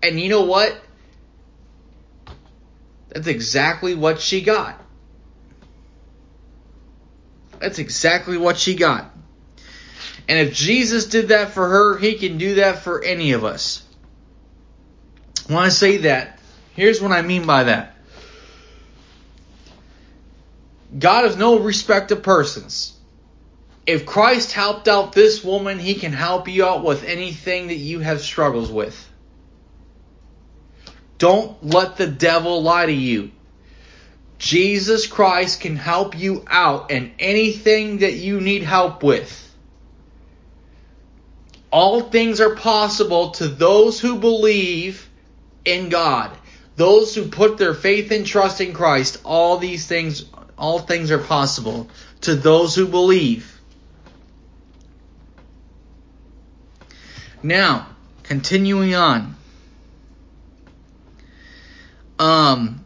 And 0.03 0.19
you 0.19 0.29
know 0.29 0.45
what? 0.45 0.79
That's 3.09 3.27
exactly 3.27 3.95
what 3.95 4.19
she 4.19 4.41
got. 4.41 4.81
That's 7.59 7.79
exactly 7.79 8.37
what 8.37 8.57
she 8.57 8.75
got. 8.75 9.11
And 10.27 10.37
if 10.39 10.53
Jesus 10.53 11.07
did 11.07 11.29
that 11.29 11.51
for 11.51 11.67
her, 11.67 11.97
he 11.97 12.15
can 12.15 12.37
do 12.37 12.55
that 12.55 12.79
for 12.79 13.03
any 13.03 13.31
of 13.31 13.43
us. 13.43 13.83
When 15.47 15.57
I 15.57 15.69
say 15.69 15.97
that, 15.97 16.39
here's 16.75 17.01
what 17.01 17.11
I 17.13 17.21
mean 17.21 17.45
by 17.45 17.63
that. 17.63 17.95
God 20.97 21.25
is 21.25 21.37
no 21.37 21.59
respect 21.59 22.11
of 22.11 22.23
persons. 22.23 22.96
If 23.87 24.05
Christ 24.05 24.51
helped 24.51 24.89
out 24.89 25.13
this 25.13 25.45
woman, 25.45 25.79
he 25.79 25.95
can 25.95 26.11
help 26.11 26.49
you 26.49 26.65
out 26.65 26.83
with 26.83 27.05
anything 27.05 27.67
that 27.67 27.75
you 27.77 28.01
have 28.01 28.19
struggles 28.19 28.69
with. 28.69 29.09
Don't 31.17 31.63
let 31.63 31.95
the 31.95 32.05
devil 32.05 32.61
lie 32.61 32.85
to 32.85 32.91
you. 32.91 33.31
Jesus 34.37 35.07
Christ 35.07 35.61
can 35.61 35.77
help 35.77 36.17
you 36.19 36.43
out 36.47 36.91
in 36.91 37.13
anything 37.17 37.99
that 37.99 38.13
you 38.13 38.41
need 38.41 38.61
help 38.61 39.03
with. 39.03 39.55
All 41.71 42.01
things 42.01 42.41
are 42.41 42.55
possible 42.55 43.31
to 43.31 43.47
those 43.47 44.01
who 44.01 44.19
believe 44.19 45.09
in 45.63 45.87
God. 45.87 46.37
Those 46.75 47.15
who 47.15 47.29
put 47.29 47.57
their 47.57 47.73
faith 47.73 48.11
and 48.11 48.25
trust 48.25 48.59
in 48.59 48.73
Christ, 48.73 49.21
all 49.23 49.57
these 49.57 49.87
things, 49.87 50.25
all 50.57 50.79
things 50.79 51.09
are 51.09 51.17
possible 51.17 51.89
to 52.21 52.35
those 52.35 52.75
who 52.75 52.85
believe. 52.85 53.56
Now, 57.43 57.87
continuing 58.23 58.95
on. 58.95 59.35
Um, 62.19 62.83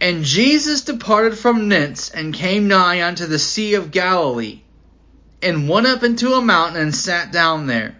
and 0.00 0.24
Jesus 0.24 0.82
departed 0.82 1.38
from 1.38 1.68
thence 1.68 2.10
and 2.10 2.34
came 2.34 2.66
nigh 2.66 3.02
unto 3.06 3.26
the 3.26 3.38
Sea 3.38 3.74
of 3.74 3.90
Galilee, 3.90 4.60
and 5.42 5.68
went 5.68 5.86
up 5.86 6.02
into 6.02 6.34
a 6.34 6.42
mountain 6.42 6.80
and 6.80 6.94
sat 6.94 7.30
down 7.30 7.66
there. 7.66 7.96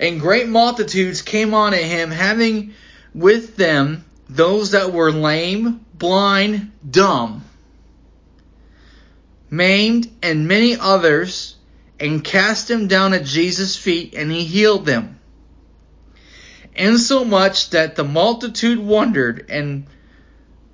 And 0.00 0.20
great 0.20 0.48
multitudes 0.48 1.22
came 1.22 1.54
on 1.54 1.72
unto 1.72 1.84
him, 1.84 2.10
having 2.10 2.74
with 3.14 3.56
them 3.56 4.04
those 4.28 4.72
that 4.72 4.92
were 4.92 5.10
lame, 5.10 5.84
blind, 5.94 6.72
dumb, 6.88 7.44
maimed, 9.50 10.10
and 10.22 10.46
many 10.46 10.76
others, 10.76 11.56
and 12.00 12.22
cast 12.22 12.68
them 12.68 12.86
down 12.86 13.14
at 13.14 13.24
Jesus' 13.24 13.76
feet, 13.76 14.14
and 14.14 14.30
he 14.30 14.44
healed 14.44 14.86
them. 14.86 15.18
Insomuch 16.74 17.70
that 17.70 17.96
the 17.96 18.04
multitude 18.04 18.78
wondered 18.78 19.46
and 19.48 19.86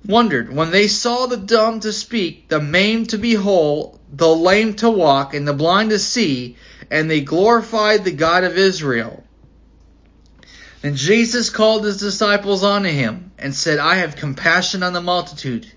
wondered 0.05 0.53
when 0.53 0.71
they 0.71 0.87
saw 0.87 1.25
the 1.25 1.37
dumb 1.37 1.79
to 1.79 1.91
speak, 1.91 2.47
the 2.47 2.61
maimed 2.61 3.09
to 3.09 3.17
be 3.17 3.33
whole, 3.33 3.99
the 4.11 4.27
lame 4.27 4.75
to 4.75 4.89
walk, 4.89 5.33
and 5.33 5.47
the 5.47 5.53
blind 5.53 5.89
to 5.89 5.99
see, 5.99 6.57
and 6.91 7.09
they 7.09 7.21
glorified 7.21 8.03
the 8.03 8.11
God 8.11 8.43
of 8.43 8.57
Israel. 8.57 9.23
And 10.83 10.95
Jesus 10.95 11.49
called 11.49 11.83
his 11.83 11.97
disciples 11.97 12.63
unto 12.63 12.89
him, 12.89 13.31
and 13.39 13.55
said, 13.55 13.79
I 13.79 13.95
have 13.95 14.15
compassion 14.15 14.83
on 14.83 14.93
the 14.93 15.01
multitude, 15.01 15.71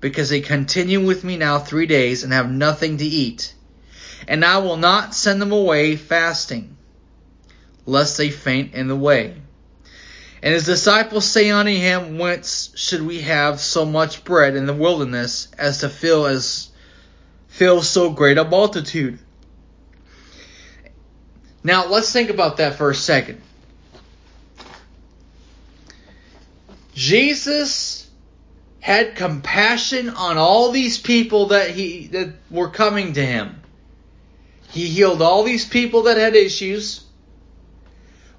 because 0.00 0.30
they 0.30 0.40
continue 0.40 1.04
with 1.04 1.22
me 1.24 1.36
now 1.36 1.58
three 1.58 1.86
days, 1.86 2.24
and 2.24 2.32
have 2.32 2.50
nothing 2.50 2.96
to 2.96 3.04
eat. 3.04 3.52
And 4.28 4.44
I 4.44 4.58
will 4.58 4.76
not 4.76 5.14
send 5.14 5.42
them 5.42 5.52
away 5.52 5.96
fasting, 5.96 6.76
lest 7.86 8.18
they 8.18 8.30
faint 8.30 8.74
in 8.74 8.86
the 8.86 8.94
way. 8.94 9.34
And 10.42 10.54
his 10.54 10.66
disciples 10.66 11.24
say 11.24 11.50
unto 11.50 11.72
him, 11.72 12.18
Whence 12.18 12.70
should 12.76 13.02
we 13.02 13.22
have 13.22 13.58
so 13.58 13.84
much 13.84 14.24
bread 14.24 14.54
in 14.54 14.66
the 14.66 14.74
wilderness 14.74 15.48
as 15.58 15.78
to 15.78 15.88
fill 15.88 16.26
as 16.26 16.68
fill 17.48 17.82
so 17.82 18.10
great 18.10 18.38
a 18.38 18.44
multitude? 18.44 19.18
Now 21.64 21.88
let's 21.88 22.12
think 22.12 22.30
about 22.30 22.58
that 22.58 22.74
for 22.74 22.90
a 22.90 22.94
second. 22.94 23.40
Jesus 26.94 28.08
had 28.80 29.16
compassion 29.16 30.10
on 30.10 30.36
all 30.36 30.70
these 30.70 30.98
people 30.98 31.46
that 31.46 31.70
he 31.70 32.06
that 32.08 32.34
were 32.50 32.70
coming 32.70 33.14
to 33.14 33.24
him. 33.24 33.57
He 34.70 34.88
healed 34.88 35.22
all 35.22 35.44
these 35.44 35.66
people 35.66 36.02
that 36.04 36.16
had 36.16 36.36
issues, 36.36 37.04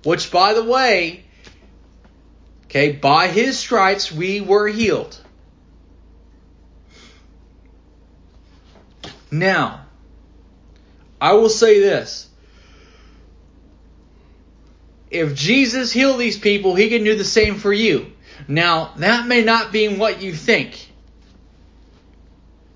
which 0.03 0.31
by 0.31 0.53
the 0.53 0.63
way, 0.63 1.25
Okay, 2.69 2.91
by 2.91 3.29
his 3.29 3.57
stripes 3.57 4.11
we 4.11 4.41
were 4.41 4.67
healed. 4.67 5.19
Now, 9.31 9.85
I 11.19 11.33
will 11.33 11.49
say 11.49 11.79
this. 11.79 12.29
If 15.09 15.33
Jesus 15.33 15.91
healed 15.91 16.19
these 16.19 16.37
people, 16.37 16.75
he 16.75 16.89
can 16.89 17.03
do 17.03 17.15
the 17.15 17.23
same 17.23 17.55
for 17.55 17.73
you. 17.73 18.11
Now, 18.47 18.93
that 18.97 19.25
may 19.25 19.43
not 19.43 19.71
be 19.71 19.87
what 19.87 20.21
you 20.21 20.33
think. 20.33 20.91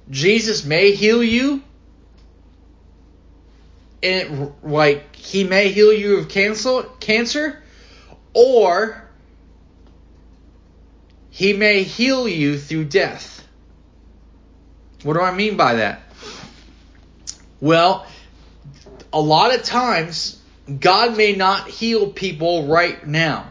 Jesus 0.09 0.65
may 0.65 0.93
heal 0.93 1.23
you. 1.23 1.61
And 4.03 4.53
like 4.61 5.15
he 5.15 5.45
may 5.45 5.69
heal 5.69 5.93
you 5.93 6.17
of 6.17 6.27
cancer, 6.27 6.83
cancer 6.99 7.63
or 8.33 9.07
he 11.29 11.53
may 11.53 11.83
heal 11.83 12.27
you 12.27 12.59
through 12.59 12.85
death. 12.85 13.47
What 15.03 15.13
do 15.13 15.21
I 15.21 15.33
mean 15.33 15.57
by 15.57 15.75
that? 15.75 16.01
Well, 17.59 18.05
a 19.11 19.19
lot 19.19 19.53
of 19.53 19.63
times, 19.63 20.39
God 20.79 21.17
may 21.17 21.33
not 21.33 21.67
heal 21.69 22.11
people 22.11 22.67
right 22.67 23.05
now. 23.07 23.47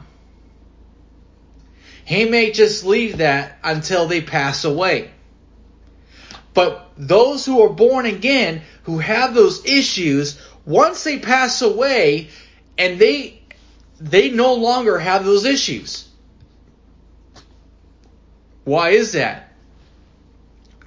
He 2.05 2.25
may 2.25 2.53
just 2.53 2.85
leave 2.85 3.19
that 3.19 3.59
until 3.63 4.07
they 4.07 4.21
pass 4.21 4.65
away. 4.65 5.11
But 6.55 6.91
those 6.97 7.47
who 7.47 7.63
are 7.63 7.73
born 7.73 8.07
again, 8.07 8.63
who 8.85 8.99
have 8.99 9.35
those 9.35 9.65
issues, 9.65 10.41
once 10.67 11.05
they 11.05 11.19
pass 11.19 11.63
away 11.63 12.29
and 12.79 12.99
they 12.99 13.41
they 13.99 14.31
no 14.31 14.55
longer 14.55 14.99
have 14.99 15.25
those 15.25 15.45
issues. 15.45 16.09
Why 18.65 18.91
is 18.91 19.13
that? 19.13 19.53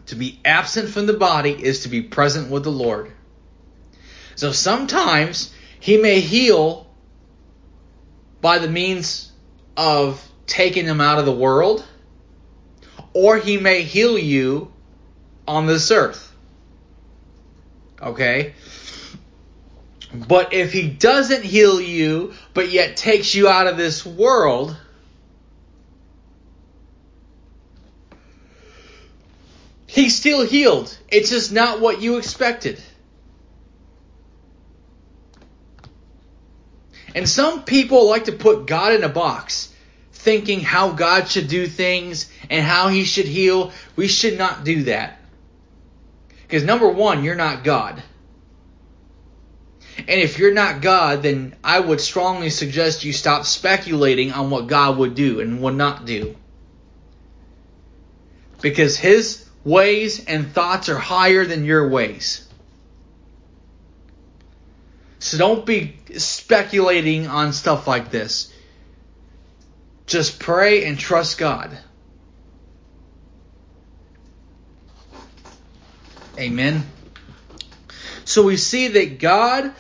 To 0.08 0.16
be 0.16 0.40
absent 0.44 0.90
from 0.90 1.06
the 1.06 1.14
body 1.14 1.52
is 1.52 1.84
to 1.84 1.90
be 1.90 2.02
present 2.02 2.52
with 2.52 2.64
the 2.64 2.72
Lord. 2.72 3.12
So 4.36 4.52
sometimes 4.52 5.54
he 5.80 5.98
may 5.98 6.20
heal 6.20 6.88
by 8.42 8.60
the 8.60 8.68
means 8.68 9.32
of 9.78 10.22
taking 10.46 10.86
them 10.86 11.02
out 11.02 11.20
of 11.20 11.26
the 11.26 11.32
world, 11.32 11.86
or 13.14 13.38
he 13.38 13.58
may 13.58 13.82
heal 13.82 14.18
you 14.18 14.72
on 15.48 15.68
this 15.68 15.92
earth. 15.92 16.34
Okay? 18.02 18.54
But 20.14 20.54
if 20.54 20.72
he 20.72 20.90
doesn't 20.90 21.44
heal 21.44 21.82
you, 21.82 22.34
but 22.54 22.70
yet 22.70 22.98
takes 22.98 23.36
you 23.36 23.48
out 23.48 23.68
of 23.68 23.78
this 23.78 24.06
world, 24.06 24.76
He's 29.96 30.14
still 30.14 30.46
healed. 30.46 30.96
It's 31.08 31.30
just 31.30 31.54
not 31.54 31.80
what 31.80 32.02
you 32.02 32.18
expected. 32.18 32.82
And 37.16 37.30
some 37.30 37.64
people 37.64 38.10
like 38.10 38.26
to 38.26 38.34
put 38.34 38.68
God 38.68 38.92
in 38.92 39.06
a 39.06 39.10
box, 39.10 39.74
thinking 40.12 40.60
how 40.60 40.92
God 40.92 41.30
should 41.30 41.48
do 41.48 41.66
things 41.66 42.30
and 42.50 42.66
how 42.66 42.90
he 42.90 43.06
should 43.06 43.26
heal. 43.26 43.72
We 43.96 44.10
should 44.10 44.38
not 44.38 44.66
do 44.66 44.84
that. 44.84 45.18
Because 46.46 46.64
number 46.64 46.88
one, 46.88 47.24
you're 47.24 47.36
not 47.36 47.64
God. 47.64 48.02
And 49.98 50.22
if 50.22 50.38
you're 50.38 50.54
not 50.54 50.82
God, 50.82 51.24
then 51.24 51.56
I 51.64 51.80
would 51.80 52.00
strongly 52.00 52.50
suggest 52.50 53.04
you 53.04 53.14
stop 53.14 53.46
speculating 53.46 54.32
on 54.32 54.50
what 54.50 54.68
God 54.68 54.98
would 54.98 55.16
do 55.16 55.40
and 55.40 55.62
would 55.62 55.76
not 55.76 56.06
do. 56.06 56.36
Because 58.62 58.98
his 58.98 59.48
ways 59.64 60.24
and 60.26 60.52
thoughts 60.52 60.90
are 60.90 60.98
higher 60.98 61.46
than 61.46 61.66
your 61.66 61.90
ways. 61.90 62.48
So 65.20 65.38
don't 65.40 65.66
be 65.66 65.98
speculating 66.18 67.28
on 67.28 67.54
stuff 67.54 67.88
like 67.88 68.12
this. 68.12 68.54
Just 70.06 70.40
pray 70.40 70.86
and 70.86 71.00
trust 71.00 71.40
God. 71.40 71.76
Amen. 76.38 76.86
So 78.26 78.44
we 78.44 78.58
see 78.58 78.90
that 78.90 79.20
God, 79.20 79.72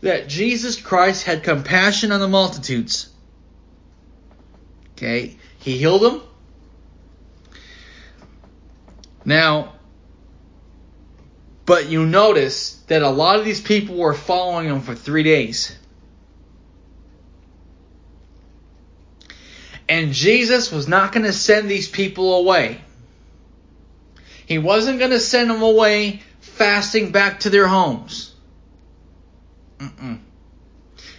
that 0.00 0.28
Jesus 0.28 0.80
Christ 0.80 1.24
had 1.24 1.42
compassion 1.42 2.12
on 2.12 2.20
the 2.20 2.28
multitudes. 2.28 3.10
Okay, 4.92 5.36
he 5.58 5.78
healed 5.78 6.02
them. 6.02 6.22
Now, 9.24 9.74
but 11.66 11.90
you 11.90 12.06
notice 12.06 12.76
that 12.86 13.02
a 13.02 13.10
lot 13.10 13.38
of 13.38 13.44
these 13.44 13.60
people 13.60 13.96
were 13.96 14.14
following 14.14 14.68
him 14.68 14.80
for 14.80 14.94
three 14.94 15.22
days. 15.22 15.76
And 19.86 20.12
Jesus 20.12 20.72
was 20.72 20.88
not 20.88 21.12
going 21.12 21.24
to 21.24 21.32
send 21.32 21.70
these 21.70 21.88
people 21.88 22.34
away. 22.34 22.80
He 24.48 24.56
wasn't 24.56 24.98
going 24.98 25.10
to 25.10 25.20
send 25.20 25.50
them 25.50 25.60
away 25.60 26.22
fasting 26.40 27.12
back 27.12 27.40
to 27.40 27.50
their 27.50 27.66
homes. 27.66 28.34
Mm-mm. 29.76 30.20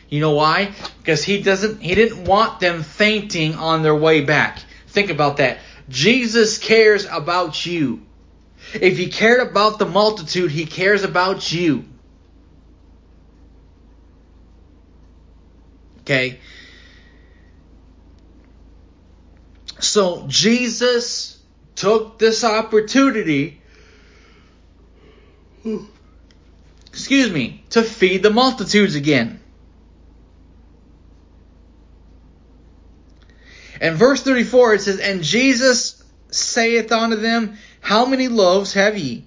You 0.09 0.19
know 0.19 0.31
why? 0.31 0.71
Because 0.97 1.23
he 1.23 1.39
doesn't 1.43 1.79
he 1.79 1.93
didn't 1.93 2.23
want 2.23 2.59
them 2.59 2.81
fainting 2.81 3.53
on 3.53 3.83
their 3.83 3.95
way 3.95 4.21
back. 4.21 4.57
Think 4.87 5.11
about 5.11 5.37
that. 5.37 5.59
Jesus 5.89 6.57
cares 6.57 7.05
about 7.05 7.67
you. 7.67 8.01
If 8.73 8.97
he 8.97 9.09
cared 9.09 9.47
about 9.47 9.77
the 9.77 9.85
multitude, 9.85 10.49
he 10.49 10.65
cares 10.65 11.03
about 11.03 11.51
you. 11.53 11.85
Okay? 15.99 16.39
So 19.79 20.25
Jesus 20.27 21.38
took 21.79 22.19
this 22.19 22.43
opportunity 22.43 23.61
excuse 26.89 27.31
me, 27.31 27.63
to 27.69 27.83
feed 27.83 28.23
the 28.23 28.29
multitudes 28.29 28.95
again. 28.95 29.39
And 33.81 33.95
verse 33.95 34.21
34 34.21 34.73
it 34.75 34.81
says, 34.81 34.99
And 34.99 35.23
Jesus 35.23 36.03
saith 36.29 36.91
unto 36.91 37.15
them, 37.15 37.57
How 37.79 38.05
many 38.05 38.27
loaves 38.27 38.73
have 38.73 38.97
ye? 38.97 39.25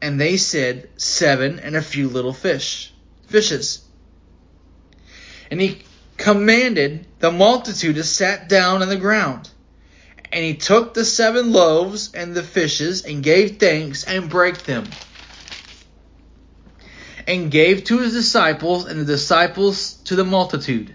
And 0.00 0.20
they 0.20 0.36
said, 0.36 0.88
Seven 0.96 1.58
and 1.58 1.76
a 1.76 1.82
few 1.82 2.08
little 2.08 2.32
fish, 2.32 2.92
fishes. 3.26 3.84
And 5.50 5.60
he 5.60 5.82
commanded 6.16 7.06
the 7.18 7.30
multitude 7.30 7.96
to 7.96 8.04
sat 8.04 8.48
down 8.48 8.80
on 8.80 8.88
the 8.88 8.96
ground. 8.96 9.50
And 10.32 10.44
he 10.44 10.54
took 10.54 10.94
the 10.94 11.04
seven 11.04 11.52
loaves 11.52 12.12
and 12.14 12.34
the 12.34 12.42
fishes, 12.42 13.04
and 13.04 13.22
gave 13.22 13.58
thanks, 13.58 14.04
and 14.04 14.30
brake 14.30 14.62
them. 14.62 14.84
And 17.26 17.50
gave 17.50 17.84
to 17.84 17.98
his 17.98 18.12
disciples, 18.12 18.86
and 18.86 19.00
the 19.00 19.04
disciples 19.04 19.94
to 20.04 20.16
the 20.16 20.24
multitude 20.24 20.94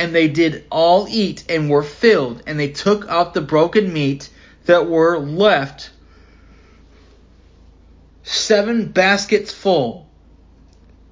and 0.00 0.14
they 0.14 0.28
did 0.28 0.64
all 0.70 1.06
eat 1.10 1.44
and 1.50 1.68
were 1.68 1.82
filled, 1.82 2.42
and 2.46 2.58
they 2.58 2.68
took 2.68 3.06
up 3.10 3.34
the 3.34 3.42
broken 3.42 3.92
meat 3.92 4.30
that 4.64 4.88
were 4.88 5.18
left, 5.18 5.90
seven 8.22 8.86
baskets 8.86 9.52
full. 9.52 10.08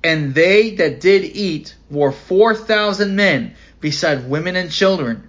And 0.02 0.34
they 0.34 0.76
that 0.76 1.02
did 1.02 1.24
eat 1.24 1.76
were 1.90 2.12
four 2.12 2.54
thousand 2.54 3.14
men, 3.14 3.56
beside 3.78 4.26
women 4.26 4.56
and 4.56 4.70
children. 4.70 5.27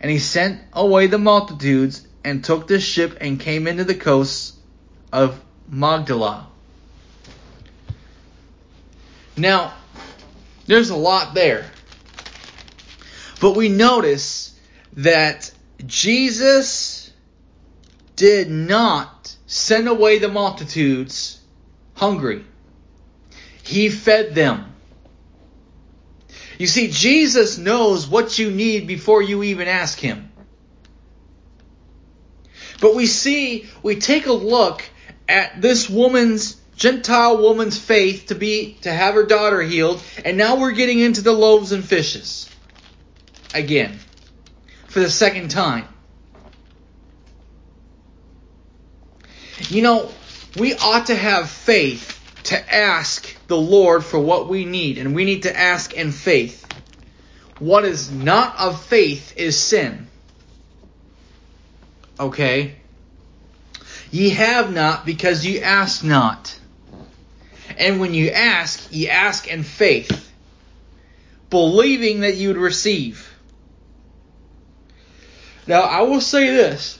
And 0.00 0.10
he 0.10 0.18
sent 0.18 0.60
away 0.72 1.08
the 1.08 1.18
multitudes, 1.18 2.06
and 2.24 2.44
took 2.44 2.66
the 2.66 2.78
ship, 2.78 3.18
and 3.20 3.40
came 3.40 3.66
into 3.66 3.84
the 3.84 3.94
coasts 3.94 4.52
of 5.12 5.40
Magdala. 5.68 6.46
Now, 9.36 9.72
there's 10.66 10.90
a 10.90 10.96
lot 10.96 11.34
there. 11.34 11.64
But 13.40 13.56
we 13.56 13.68
notice 13.68 14.58
that 14.94 15.50
Jesus 15.86 17.10
did 18.16 18.50
not 18.50 19.36
send 19.46 19.88
away 19.88 20.18
the 20.18 20.28
multitudes 20.28 21.40
hungry. 21.94 22.44
He 23.62 23.90
fed 23.90 24.34
them. 24.34 24.74
You 26.58 26.66
see, 26.66 26.90
Jesus 26.90 27.56
knows 27.56 28.08
what 28.08 28.38
you 28.38 28.50
need 28.50 28.86
before 28.86 29.22
you 29.22 29.44
even 29.44 29.68
ask 29.68 29.98
Him. 29.98 30.30
But 32.80 32.94
we 32.94 33.06
see, 33.06 33.68
we 33.82 33.96
take 33.96 34.26
a 34.26 34.32
look 34.32 34.84
at 35.28 35.62
this 35.62 35.88
woman's 35.88 36.56
Gentile 36.76 37.38
woman's 37.38 37.76
faith 37.76 38.26
to 38.26 38.36
be 38.36 38.78
to 38.82 38.92
have 38.92 39.14
her 39.14 39.24
daughter 39.24 39.60
healed, 39.60 40.00
and 40.24 40.38
now 40.38 40.56
we're 40.56 40.72
getting 40.72 41.00
into 41.00 41.22
the 41.22 41.32
loaves 41.32 41.72
and 41.72 41.84
fishes 41.84 42.48
again 43.52 43.98
for 44.86 45.00
the 45.00 45.10
second 45.10 45.50
time. 45.50 45.88
You 49.68 49.82
know, 49.82 50.10
we 50.56 50.74
ought 50.74 51.06
to 51.06 51.16
have 51.16 51.50
faith 51.50 52.14
to 52.44 52.74
ask 52.74 53.36
the 53.48 53.56
Lord 53.56 54.04
for 54.04 54.20
what 54.20 54.48
we 54.48 54.64
need, 54.64 54.98
and 54.98 55.14
we 55.14 55.24
need 55.24 55.42
to 55.42 55.58
ask 55.58 55.94
in 55.94 56.12
faith. 56.12 56.66
What 57.58 57.84
is 57.84 58.10
not 58.10 58.58
of 58.58 58.84
faith 58.84 59.36
is 59.36 59.58
sin. 59.58 60.06
Okay? 62.20 62.76
Ye 64.10 64.30
have 64.30 64.72
not 64.72 65.04
because 65.04 65.44
ye 65.44 65.60
ask 65.60 66.04
not. 66.04 66.58
And 67.76 68.00
when 68.00 68.14
you 68.14 68.30
ask, 68.30 68.86
ye 68.90 69.08
ask 69.08 69.48
in 69.48 69.62
faith, 69.62 70.30
believing 71.50 72.20
that 72.20 72.36
you 72.36 72.48
would 72.48 72.56
receive. 72.56 73.34
Now, 75.66 75.82
I 75.82 76.02
will 76.02 76.20
say 76.20 76.50
this. 76.50 76.98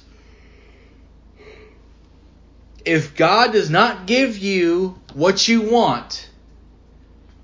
If 2.84 3.16
God 3.16 3.52
does 3.52 3.70
not 3.70 4.06
give 4.06 4.38
you 4.38 4.98
what 5.14 5.46
you 5.48 5.62
want, 5.70 6.27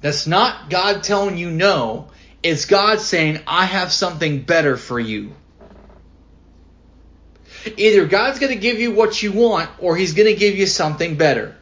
that's 0.04 0.26
not 0.26 0.68
God 0.68 1.02
telling 1.02 1.38
you 1.38 1.50
no. 1.50 2.08
It's 2.42 2.66
God 2.66 3.00
saying, 3.00 3.40
I 3.46 3.64
have 3.64 3.90
something 3.90 4.42
better 4.42 4.76
for 4.76 5.00
you. 5.00 5.32
Either 7.78 8.04
God's 8.04 8.38
going 8.38 8.52
to 8.52 8.58
give 8.58 8.78
you 8.78 8.92
what 8.92 9.22
you 9.22 9.32
want 9.32 9.70
or 9.78 9.96
He's 9.96 10.12
going 10.12 10.28
to 10.28 10.38
give 10.38 10.56
you 10.56 10.66
something 10.66 11.16
better. 11.16 11.56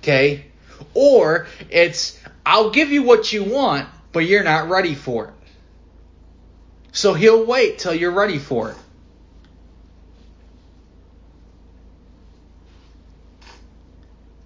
Okay? 0.00 0.44
Or 0.92 1.46
it's, 1.70 2.20
I'll 2.44 2.68
give 2.68 2.90
you 2.90 3.04
what 3.04 3.32
you 3.32 3.44
want, 3.44 3.88
but 4.12 4.26
you're 4.26 4.44
not 4.44 4.68
ready 4.68 4.94
for 4.94 5.28
it. 5.28 5.34
So 6.92 7.14
he'll 7.14 7.46
wait 7.46 7.78
till 7.78 7.94
you're 7.94 8.10
ready 8.10 8.38
for 8.38 8.68
it. 8.68 8.76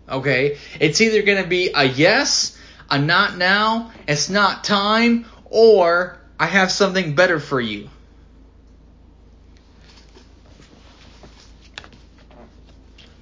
Okay? 0.08 0.58
It's 0.80 1.00
either 1.00 1.22
going 1.22 1.42
to 1.42 1.48
be 1.48 1.70
a 1.74 1.84
yes, 1.84 2.58
a 2.90 2.98
not 2.98 3.36
now, 3.36 3.92
it's 4.06 4.30
not 4.30 4.64
time, 4.64 5.26
or 5.44 6.18
I 6.38 6.46
have 6.46 6.70
something 6.70 7.14
better 7.14 7.40
for 7.40 7.60
you. 7.60 7.90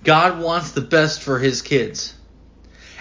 God 0.05 0.41
wants 0.41 0.71
the 0.71 0.83
best 0.83 1.23
for 1.23 1.39
his 1.41 1.63
kids. 1.63 2.15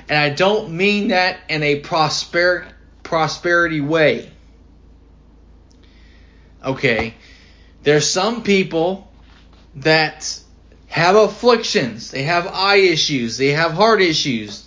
And 0.09 0.17
I 0.17 0.31
don't 0.31 0.71
mean 0.71 1.09
that 1.09 1.39
in 1.49 1.61
a 1.61 1.79
prosper, 1.79 2.67
prosperity 3.03 3.81
way. 3.81 4.31
Okay. 6.63 7.13
There's 7.83 8.09
some 8.09 8.41
people 8.41 9.11
that 9.75 10.39
have 10.95 11.17
afflictions. 11.17 12.09
They 12.09 12.23
have 12.23 12.47
eye 12.47 12.77
issues. 12.77 13.35
They 13.35 13.49
have 13.49 13.73
heart 13.73 14.01
issues. 14.01 14.65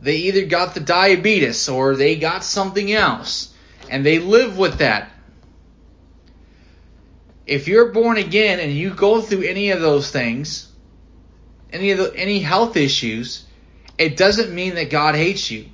They 0.00 0.16
either 0.16 0.46
got 0.46 0.72
the 0.72 0.80
diabetes 0.80 1.68
or 1.68 1.96
they 1.96 2.16
got 2.16 2.44
something 2.44 2.90
else. 2.90 3.52
And 3.90 4.04
they 4.04 4.20
live 4.20 4.56
with 4.56 4.78
that. 4.78 5.10
If 7.46 7.68
you're 7.68 7.92
born 7.92 8.16
again 8.16 8.58
and 8.58 8.72
you 8.72 8.94
go 8.94 9.20
through 9.20 9.42
any 9.42 9.72
of 9.72 9.82
those 9.82 10.10
things, 10.10 10.72
any 11.70 11.90
of 11.90 11.98
the, 11.98 12.16
any 12.16 12.38
health 12.38 12.78
issues, 12.78 13.44
it 13.98 14.16
doesn't 14.16 14.54
mean 14.54 14.76
that 14.76 14.88
God 14.88 15.14
hates 15.14 15.50
you. 15.50 15.66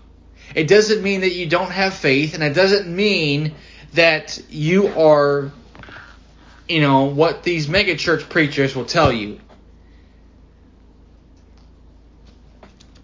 It 0.52 0.66
doesn't 0.66 1.00
mean 1.00 1.20
that 1.20 1.32
you 1.32 1.48
don't 1.48 1.70
have 1.70 1.94
faith, 1.94 2.34
and 2.34 2.42
it 2.42 2.54
doesn't 2.54 2.88
mean 2.88 3.54
that 3.92 4.42
you 4.50 4.88
are, 4.88 5.52
you 6.68 6.80
know, 6.80 7.04
what 7.04 7.44
these 7.44 7.68
megachurch 7.68 8.28
preachers 8.28 8.74
will 8.74 8.84
tell 8.84 9.12
you. 9.12 9.38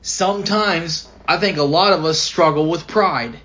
Sometimes 0.03 1.09
I 1.27 1.38
think 1.38 1.57
a 1.57 1.62
lot 1.62 1.93
of 1.93 2.05
us 2.05 2.19
struggle 2.19 2.69
with 2.69 2.87
pride. 2.87 3.38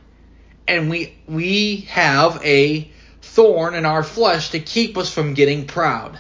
And 0.68 0.90
we 0.90 1.16
we 1.28 1.88
have 1.90 2.44
a 2.44 2.92
thorn 3.22 3.76
in 3.76 3.86
our 3.86 4.04
flesh 4.04 4.50
to 4.50 4.60
keep 4.60 4.98
us 4.98 5.14
from 5.14 5.34
getting 5.34 5.66
proud. 5.68 6.20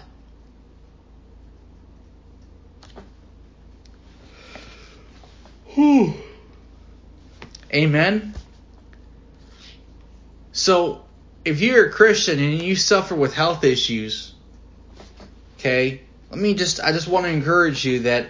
Whew. 5.66 6.14
Amen. 7.74 8.34
So 10.54 11.04
if 11.44 11.60
you're 11.60 11.88
a 11.88 11.92
Christian 11.92 12.40
and 12.40 12.62
you 12.62 12.76
suffer 12.76 13.16
with 13.16 13.34
health 13.34 13.64
issues, 13.64 14.34
okay, 15.58 16.02
let 16.30 16.40
me 16.40 16.54
just 16.54 16.80
I 16.80 16.94
just 16.94 17.08
want 17.08 17.26
to 17.26 17.32
encourage 17.32 17.84
you 17.84 18.00
that 18.02 18.28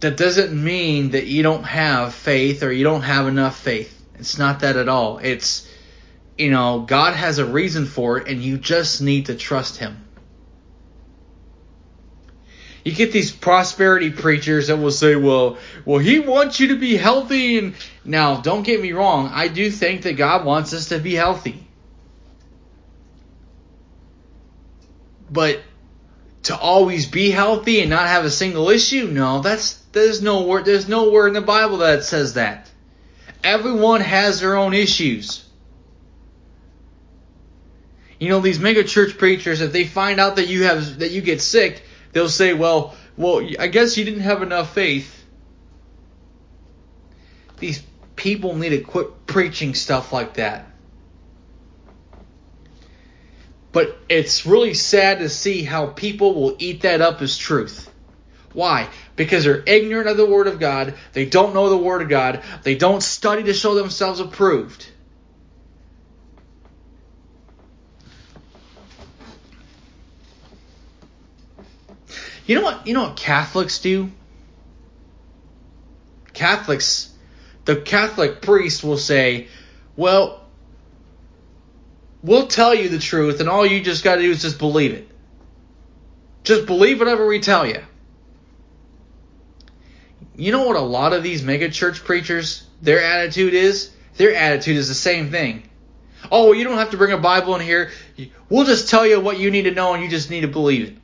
that 0.00 0.16
doesn't 0.16 0.52
mean 0.52 1.10
that 1.10 1.26
you 1.26 1.42
don't 1.42 1.64
have 1.64 2.14
faith 2.14 2.62
or 2.62 2.72
you 2.72 2.84
don't 2.84 3.02
have 3.02 3.28
enough 3.28 3.58
faith. 3.58 3.96
It's 4.18 4.38
not 4.38 4.60
that 4.60 4.76
at 4.76 4.88
all. 4.88 5.18
It's 5.18 5.68
you 6.40 6.50
know, 6.50 6.80
God 6.80 7.14
has 7.14 7.36
a 7.36 7.44
reason 7.44 7.84
for 7.84 8.16
it, 8.16 8.26
and 8.26 8.42
you 8.42 8.56
just 8.56 9.02
need 9.02 9.26
to 9.26 9.34
trust 9.34 9.76
Him. 9.76 10.02
You 12.82 12.92
get 12.92 13.12
these 13.12 13.30
prosperity 13.30 14.08
preachers 14.10 14.68
that 14.68 14.78
will 14.78 14.90
say, 14.90 15.16
"Well, 15.16 15.58
well, 15.84 15.98
He 15.98 16.18
wants 16.18 16.58
you 16.58 16.68
to 16.68 16.76
be 16.76 16.96
healthy." 16.96 17.58
And 17.58 17.74
now, 18.06 18.40
don't 18.40 18.62
get 18.62 18.80
me 18.80 18.92
wrong, 18.92 19.30
I 19.32 19.48
do 19.48 19.70
think 19.70 20.02
that 20.02 20.14
God 20.14 20.46
wants 20.46 20.72
us 20.72 20.88
to 20.88 20.98
be 20.98 21.14
healthy, 21.14 21.66
but 25.30 25.60
to 26.44 26.56
always 26.56 27.06
be 27.06 27.30
healthy 27.30 27.80
and 27.80 27.90
not 27.90 28.06
have 28.06 28.24
a 28.24 28.30
single 28.30 28.70
issue, 28.70 29.06
no, 29.06 29.40
that's 29.40 29.74
there's 29.92 30.22
no 30.22 30.46
word 30.46 30.64
there's 30.64 30.88
no 30.88 31.10
word 31.10 31.28
in 31.28 31.34
the 31.34 31.40
Bible 31.40 31.78
that 31.78 32.04
says 32.04 32.34
that. 32.34 32.70
Everyone 33.42 34.00
has 34.00 34.40
their 34.40 34.56
own 34.56 34.74
issues. 34.74 35.44
You 38.18 38.28
know, 38.28 38.40
these 38.40 38.58
mega 38.58 38.84
church 38.84 39.16
preachers, 39.16 39.60
if 39.62 39.72
they 39.72 39.84
find 39.84 40.20
out 40.20 40.36
that 40.36 40.48
you 40.48 40.64
have 40.64 40.98
that 40.98 41.10
you 41.10 41.22
get 41.22 41.40
sick, 41.40 41.82
they'll 42.12 42.28
say, 42.28 42.52
"Well, 42.52 42.94
well, 43.16 43.46
I 43.58 43.66
guess 43.66 43.96
you 43.96 44.04
didn't 44.04 44.20
have 44.20 44.42
enough 44.42 44.74
faith." 44.74 45.16
These 47.58 47.82
people 48.16 48.56
need 48.56 48.70
to 48.70 48.80
quit 48.80 49.26
preaching 49.26 49.74
stuff 49.74 50.12
like 50.12 50.34
that. 50.34 50.69
But 53.72 53.96
it's 54.08 54.46
really 54.46 54.74
sad 54.74 55.20
to 55.20 55.28
see 55.28 55.62
how 55.62 55.86
people 55.86 56.34
will 56.34 56.56
eat 56.58 56.82
that 56.82 57.00
up 57.00 57.22
as 57.22 57.36
truth. 57.36 57.88
Why? 58.52 58.88
Because 59.14 59.44
they're 59.44 59.62
ignorant 59.64 60.08
of 60.08 60.16
the 60.16 60.26
Word 60.26 60.48
of 60.48 60.58
God. 60.58 60.94
They 61.12 61.24
don't 61.24 61.54
know 61.54 61.68
the 61.68 61.76
Word 61.76 62.02
of 62.02 62.08
God. 62.08 62.42
They 62.64 62.74
don't 62.74 63.02
study 63.02 63.44
to 63.44 63.54
show 63.54 63.74
themselves 63.74 64.18
approved. 64.18 64.86
You 72.46 72.56
know 72.56 72.62
what? 72.62 72.84
You 72.88 72.94
know 72.94 73.02
what 73.04 73.16
Catholics 73.16 73.78
do? 73.78 74.10
Catholics, 76.32 77.08
the 77.64 77.76
Catholic 77.76 78.42
priest 78.42 78.82
will 78.82 78.98
say, 78.98 79.46
"Well, 79.94 80.39
we'll 82.22 82.46
tell 82.46 82.74
you 82.74 82.88
the 82.88 82.98
truth, 82.98 83.40
and 83.40 83.48
all 83.48 83.64
you 83.64 83.82
just 83.82 84.04
got 84.04 84.16
to 84.16 84.22
do 84.22 84.30
is 84.30 84.42
just 84.42 84.58
believe 84.58 84.92
it. 84.92 85.08
Just 86.44 86.66
believe 86.66 86.98
whatever 86.98 87.26
we 87.26 87.40
tell 87.40 87.66
you." 87.66 87.82
You 90.36 90.52
know 90.52 90.66
what? 90.66 90.76
A 90.76 90.80
lot 90.80 91.12
of 91.12 91.22
these 91.22 91.42
mega 91.42 91.68
church 91.68 92.02
preachers, 92.02 92.64
their 92.80 93.02
attitude 93.02 93.52
is. 93.52 93.90
Their 94.16 94.34
attitude 94.34 94.76
is 94.76 94.88
the 94.88 94.94
same 94.94 95.30
thing. 95.30 95.62
Oh, 96.30 96.52
you 96.52 96.64
don't 96.64 96.78
have 96.78 96.90
to 96.90 96.96
bring 96.96 97.12
a 97.12 97.18
Bible 97.18 97.54
in 97.54 97.60
here. 97.60 97.90
We'll 98.48 98.66
just 98.66 98.88
tell 98.88 99.06
you 99.06 99.20
what 99.20 99.38
you 99.38 99.50
need 99.50 99.62
to 99.62 99.70
know, 99.70 99.94
and 99.94 100.02
you 100.02 100.08
just 100.08 100.30
need 100.30 100.42
to 100.42 100.48
believe 100.48 100.88
it. 100.88 100.96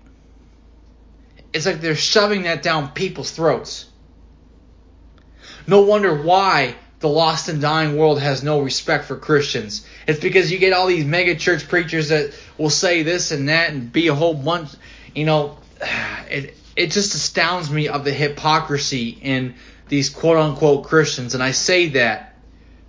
It's 1.53 1.65
like 1.65 1.81
they're 1.81 1.97
shoving 1.97 2.43
that 2.43 2.63
down 2.63 2.91
people's 2.93 3.31
throats. 3.31 3.87
No 5.67 5.81
wonder 5.83 6.23
why 6.23 6.77
the 7.01 7.09
lost 7.09 7.49
and 7.49 7.61
dying 7.61 7.97
world 7.97 8.21
has 8.21 8.43
no 8.43 8.61
respect 8.61 9.05
for 9.05 9.17
Christians. 9.17 9.87
It's 10.07 10.21
because 10.21 10.51
you 10.51 10.59
get 10.59 10.73
all 10.73 10.87
these 10.87 11.05
mega 11.05 11.35
church 11.35 11.69
preachers 11.69 12.09
that 12.09 12.33
will 12.57 12.71
say 12.71 13.03
this 13.03 13.33
and 13.33 13.49
that 13.49 13.71
and 13.71 13.93
be 13.93 14.09
a 14.09 14.15
whole 14.15 14.35
bunch, 14.35 14.71
you 15.15 15.27
know, 15.27 15.59
it 16.31 16.57
it 16.75 16.91
just 16.91 17.15
astounds 17.15 17.71
me 17.71 17.89
of 17.89 18.05
the 18.05 18.13
hypocrisy 18.13 19.09
in 19.09 19.55
these 19.89 20.11
quote 20.11 20.37
unquote 20.37 20.85
Christians 20.87 21.35
and 21.35 21.43
I 21.43 21.53
say 21.53 21.89
that 21.91 22.35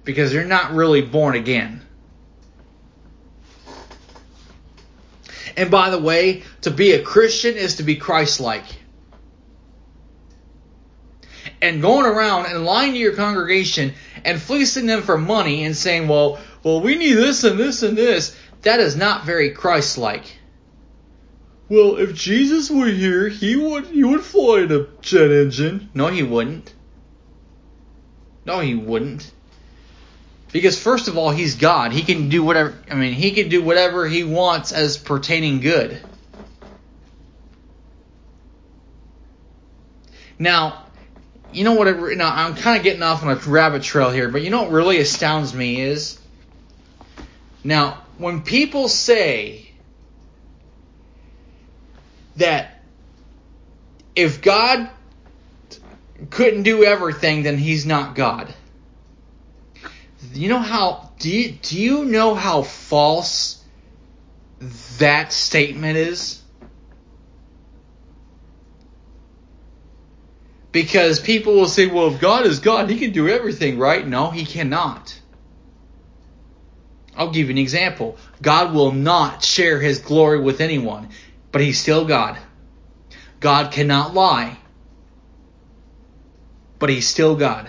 because 0.03 0.31
they're 0.31 0.45
not 0.45 0.71
really 0.71 1.01
born 1.01 1.35
again. 1.35 1.81
And 5.57 5.71
by 5.71 5.89
the 5.89 5.99
way, 5.99 6.43
to 6.61 6.71
be 6.71 6.91
a 6.91 7.01
Christian 7.01 7.55
is 7.55 7.77
to 7.77 7.83
be 7.83 7.95
Christ 7.95 8.39
like. 8.39 8.63
And 11.67 11.81
going 11.81 12.05
around 12.05 12.45
and 12.45 12.63
lying 12.63 12.93
to 12.93 12.97
your 12.97 13.13
congregation 13.13 13.93
and 14.23 14.41
fleecing 14.41 14.85
them 14.85 15.01
for 15.01 15.17
money 15.17 15.65
and 15.65 15.75
saying, 15.75 16.07
well, 16.07 16.39
well, 16.63 16.79
we 16.79 16.95
need 16.95 17.15
this 17.15 17.43
and 17.43 17.59
this 17.59 17.83
and 17.83 17.97
this, 17.97 18.39
that 18.61 18.79
is 18.79 18.95
not 18.95 19.25
very 19.25 19.51
Christ 19.51 19.97
like. 19.97 20.23
Well, 21.67 21.97
if 21.97 22.13
Jesus 22.13 22.71
were 22.71 22.87
here, 22.87 23.27
he 23.27 23.57
would 23.57 23.87
he 23.87 24.01
would 24.01 24.23
fly 24.23 24.61
in 24.61 24.71
a 24.71 24.87
jet 25.01 25.29
engine. 25.29 25.89
No, 25.93 26.07
he 26.07 26.23
wouldn't. 26.23 26.73
No, 28.45 28.61
he 28.61 28.73
wouldn't. 28.73 29.29
Because 30.53 30.81
first 30.81 31.09
of 31.09 31.17
all, 31.17 31.31
he's 31.31 31.55
God. 31.55 31.91
He 31.91 32.03
can 32.03 32.29
do 32.29 32.43
whatever. 32.43 32.73
I 32.89 32.95
mean, 32.95 33.11
he 33.11 33.31
can 33.31 33.49
do 33.49 33.61
whatever 33.61 34.07
he 34.07 34.23
wants 34.23 34.71
as 34.71 34.97
pertaining 34.97 35.59
good. 35.59 36.01
Now, 40.39 40.86
you 41.51 41.63
know 41.63 41.73
what? 41.73 41.87
It, 41.87 42.17
now 42.17 42.33
I'm 42.33 42.55
kind 42.55 42.77
of 42.77 42.83
getting 42.83 43.03
off 43.03 43.23
on 43.23 43.29
a 43.29 43.35
rabbit 43.35 43.83
trail 43.83 44.09
here, 44.09 44.29
but 44.29 44.41
you 44.41 44.49
know 44.49 44.63
what 44.63 44.71
really 44.71 44.99
astounds 44.99 45.53
me 45.53 45.81
is 45.81 46.19
now 47.63 48.03
when 48.17 48.41
people 48.41 48.87
say 48.87 49.71
that 52.37 52.81
if 54.15 54.41
God 54.41 54.89
couldn't 56.29 56.63
do 56.63 56.83
everything, 56.83 57.43
then 57.43 57.57
he's 57.57 57.85
not 57.85 58.15
God. 58.15 58.53
You 60.33 60.49
know 60.49 60.59
how 60.59 61.11
do 61.19 61.29
you 61.29 61.51
do 61.51 61.79
you 61.79 62.05
know 62.05 62.35
how 62.35 62.63
false 62.63 63.63
that 64.97 65.31
statement 65.31 65.97
is? 65.97 66.41
Because 70.77 71.19
people 71.19 71.55
will 71.55 71.67
say, 71.67 71.87
well, 71.87 72.13
if 72.13 72.21
God 72.21 72.45
is 72.45 72.59
God, 72.59 72.87
he 72.87 72.99
can 72.99 73.11
do 73.11 73.27
everything, 73.27 73.79
right? 73.79 74.07
No, 74.07 74.29
he 74.29 74.45
cannot. 74.45 75.19
I'll 77.15 77.31
give 77.31 77.47
you 77.47 77.53
an 77.53 77.57
example. 77.57 78.15
God 78.43 78.75
will 78.75 78.91
not 78.91 79.43
share 79.43 79.81
his 79.81 79.97
glory 79.97 80.39
with 80.39 80.61
anyone, 80.61 81.09
but 81.51 81.61
he's 81.61 81.81
still 81.81 82.05
God. 82.05 82.37
God 83.39 83.71
cannot 83.71 84.13
lie, 84.13 84.55
but 86.77 86.89
he's 86.89 87.07
still 87.07 87.35
God. 87.35 87.67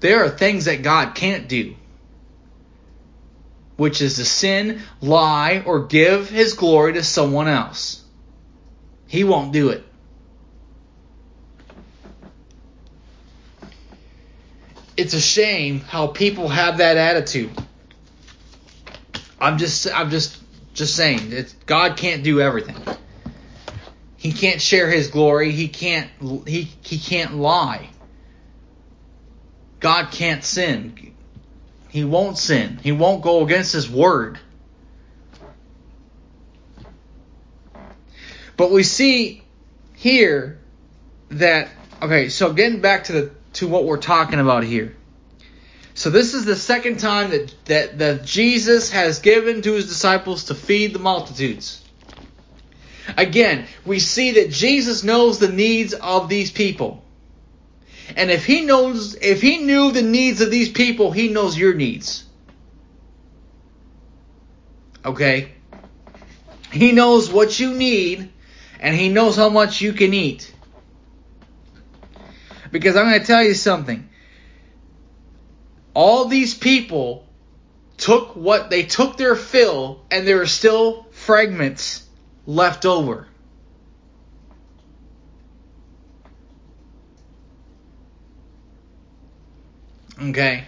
There 0.00 0.22
are 0.22 0.28
things 0.28 0.66
that 0.66 0.82
God 0.82 1.14
can't 1.14 1.48
do, 1.48 1.76
which 3.78 4.02
is 4.02 4.16
to 4.16 4.26
sin, 4.26 4.82
lie, 5.00 5.62
or 5.64 5.86
give 5.86 6.28
his 6.28 6.52
glory 6.52 6.92
to 6.92 7.02
someone 7.02 7.48
else. 7.48 8.04
He 9.06 9.24
won't 9.24 9.54
do 9.54 9.70
it. 9.70 9.82
It's 14.96 15.14
a 15.14 15.20
shame 15.20 15.80
how 15.80 16.06
people 16.08 16.48
have 16.48 16.78
that 16.78 16.96
attitude. 16.96 17.50
I'm 19.40 19.58
just 19.58 19.92
I'm 19.92 20.10
just 20.10 20.40
just 20.74 20.96
saying 20.96 21.32
it's, 21.32 21.52
God 21.66 21.96
can't 21.96 22.22
do 22.22 22.40
everything. 22.40 22.76
He 24.16 24.32
can't 24.32 24.60
share 24.60 24.88
his 24.88 25.08
glory. 25.08 25.50
He 25.52 25.68
can't 25.68 26.10
he 26.46 26.62
he 26.82 26.98
can't 26.98 27.34
lie. 27.34 27.90
God 29.80 30.12
can't 30.12 30.42
sin. 30.42 31.14
He 31.90 32.04
won't 32.04 32.38
sin. 32.38 32.78
He 32.82 32.92
won't 32.92 33.22
go 33.22 33.44
against 33.44 33.72
his 33.72 33.90
word. 33.90 34.38
But 38.56 38.70
we 38.70 38.82
see 38.82 39.42
here 39.94 40.58
that 41.28 41.68
okay, 42.00 42.28
so 42.28 42.52
getting 42.52 42.80
back 42.80 43.04
to 43.04 43.12
the 43.12 43.30
to 43.54 43.68
what 43.68 43.84
we're 43.84 43.98
talking 43.98 44.40
about 44.40 44.64
here. 44.64 44.94
So 45.94 46.10
this 46.10 46.34
is 46.34 46.44
the 46.44 46.56
second 46.56 46.98
time 46.98 47.30
that, 47.30 47.54
that, 47.66 47.98
that 47.98 48.24
Jesus 48.24 48.90
has 48.90 49.20
given 49.20 49.62
to 49.62 49.72
his 49.72 49.86
disciples 49.86 50.44
to 50.44 50.54
feed 50.54 50.92
the 50.92 50.98
multitudes. 50.98 51.80
Again, 53.16 53.66
we 53.84 54.00
see 54.00 54.32
that 54.32 54.50
Jesus 54.50 55.04
knows 55.04 55.38
the 55.38 55.48
needs 55.48 55.94
of 55.94 56.28
these 56.28 56.50
people. 56.50 57.04
And 58.16 58.30
if 58.30 58.44
he 58.44 58.62
knows, 58.62 59.14
if 59.14 59.40
he 59.40 59.58
knew 59.58 59.92
the 59.92 60.02
needs 60.02 60.40
of 60.40 60.50
these 60.50 60.70
people, 60.70 61.10
he 61.10 61.28
knows 61.28 61.56
your 61.56 61.74
needs. 61.74 62.24
Okay? 65.04 65.52
He 66.72 66.92
knows 66.92 67.30
what 67.30 67.60
you 67.60 67.72
need, 67.74 68.30
and 68.80 68.96
he 68.96 69.08
knows 69.08 69.36
how 69.36 69.48
much 69.48 69.80
you 69.80 69.92
can 69.92 70.12
eat. 70.12 70.53
Because 72.74 72.96
I'm 72.96 73.04
going 73.04 73.20
to 73.20 73.24
tell 73.24 73.44
you 73.44 73.54
something. 73.54 74.08
All 75.94 76.24
these 76.24 76.54
people 76.54 77.24
took 77.96 78.34
what 78.34 78.68
they 78.68 78.82
took 78.82 79.16
their 79.16 79.36
fill, 79.36 80.04
and 80.10 80.26
there 80.26 80.40
are 80.40 80.46
still 80.46 81.06
fragments 81.12 82.04
left 82.46 82.84
over. 82.84 83.28
Okay. 90.20 90.64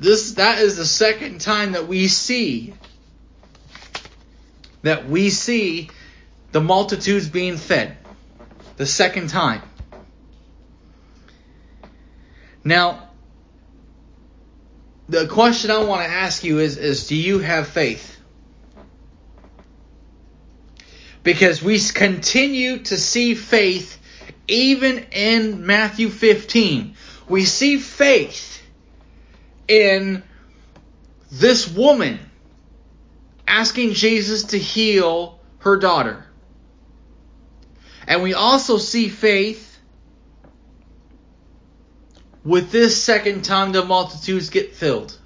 This 0.00 0.32
that 0.32 0.58
is 0.58 0.76
the 0.76 0.84
second 0.84 1.40
time 1.40 1.72
that 1.72 1.86
we 1.86 2.08
see 2.08 2.74
that 4.82 5.08
we 5.08 5.30
see 5.30 5.90
the 6.50 6.60
multitudes 6.60 7.28
being 7.28 7.56
fed. 7.56 7.96
The 8.78 8.86
second 8.86 9.28
time. 9.28 9.62
Now, 12.64 13.08
the 15.08 15.26
question 15.26 15.70
I 15.70 15.84
want 15.84 16.02
to 16.02 16.08
ask 16.08 16.44
you 16.44 16.58
is, 16.58 16.76
is 16.76 17.06
do 17.08 17.16
you 17.16 17.40
have 17.40 17.68
faith? 17.68 18.18
Because 21.22 21.62
we 21.62 21.78
continue 21.78 22.78
to 22.78 22.96
see 22.96 23.34
faith 23.34 23.98
even 24.48 25.06
in 25.12 25.66
Matthew 25.66 26.08
15. 26.08 26.96
We 27.28 27.44
see 27.44 27.78
faith 27.78 28.62
in 29.68 30.22
this 31.30 31.68
woman 31.68 32.18
asking 33.46 33.92
Jesus 33.92 34.44
to 34.44 34.58
heal 34.58 35.40
her 35.58 35.76
daughter. 35.76 36.26
And 38.06 38.22
we 38.22 38.34
also 38.34 38.78
see 38.78 39.08
faith 39.08 39.71
with 42.44 42.70
this 42.70 43.02
second 43.02 43.44
time 43.44 43.72
the 43.72 43.84
multitudes 43.84 44.50
get 44.50 44.74
filled. 44.74 45.18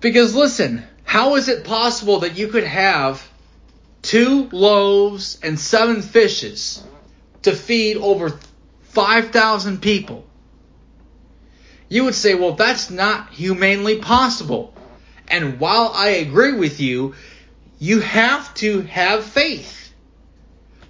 Because 0.00 0.34
listen, 0.34 0.84
how 1.04 1.36
is 1.36 1.48
it 1.48 1.64
possible 1.64 2.20
that 2.20 2.36
you 2.36 2.48
could 2.48 2.64
have 2.64 3.26
two 4.02 4.48
loaves 4.52 5.38
and 5.42 5.58
seven 5.58 6.02
fishes 6.02 6.82
to 7.42 7.52
feed 7.52 7.96
over 7.96 8.38
5,000 8.82 9.80
people? 9.80 10.24
You 11.88 12.04
would 12.04 12.14
say, 12.14 12.34
well, 12.34 12.52
that's 12.52 12.90
not 12.90 13.32
humanly 13.32 13.98
possible. 13.98 14.74
And 15.28 15.58
while 15.58 15.92
I 15.94 16.08
agree 16.08 16.52
with 16.52 16.80
you, 16.80 17.14
you 17.78 18.00
have 18.00 18.52
to 18.54 18.82
have 18.82 19.24
faith. 19.24 19.85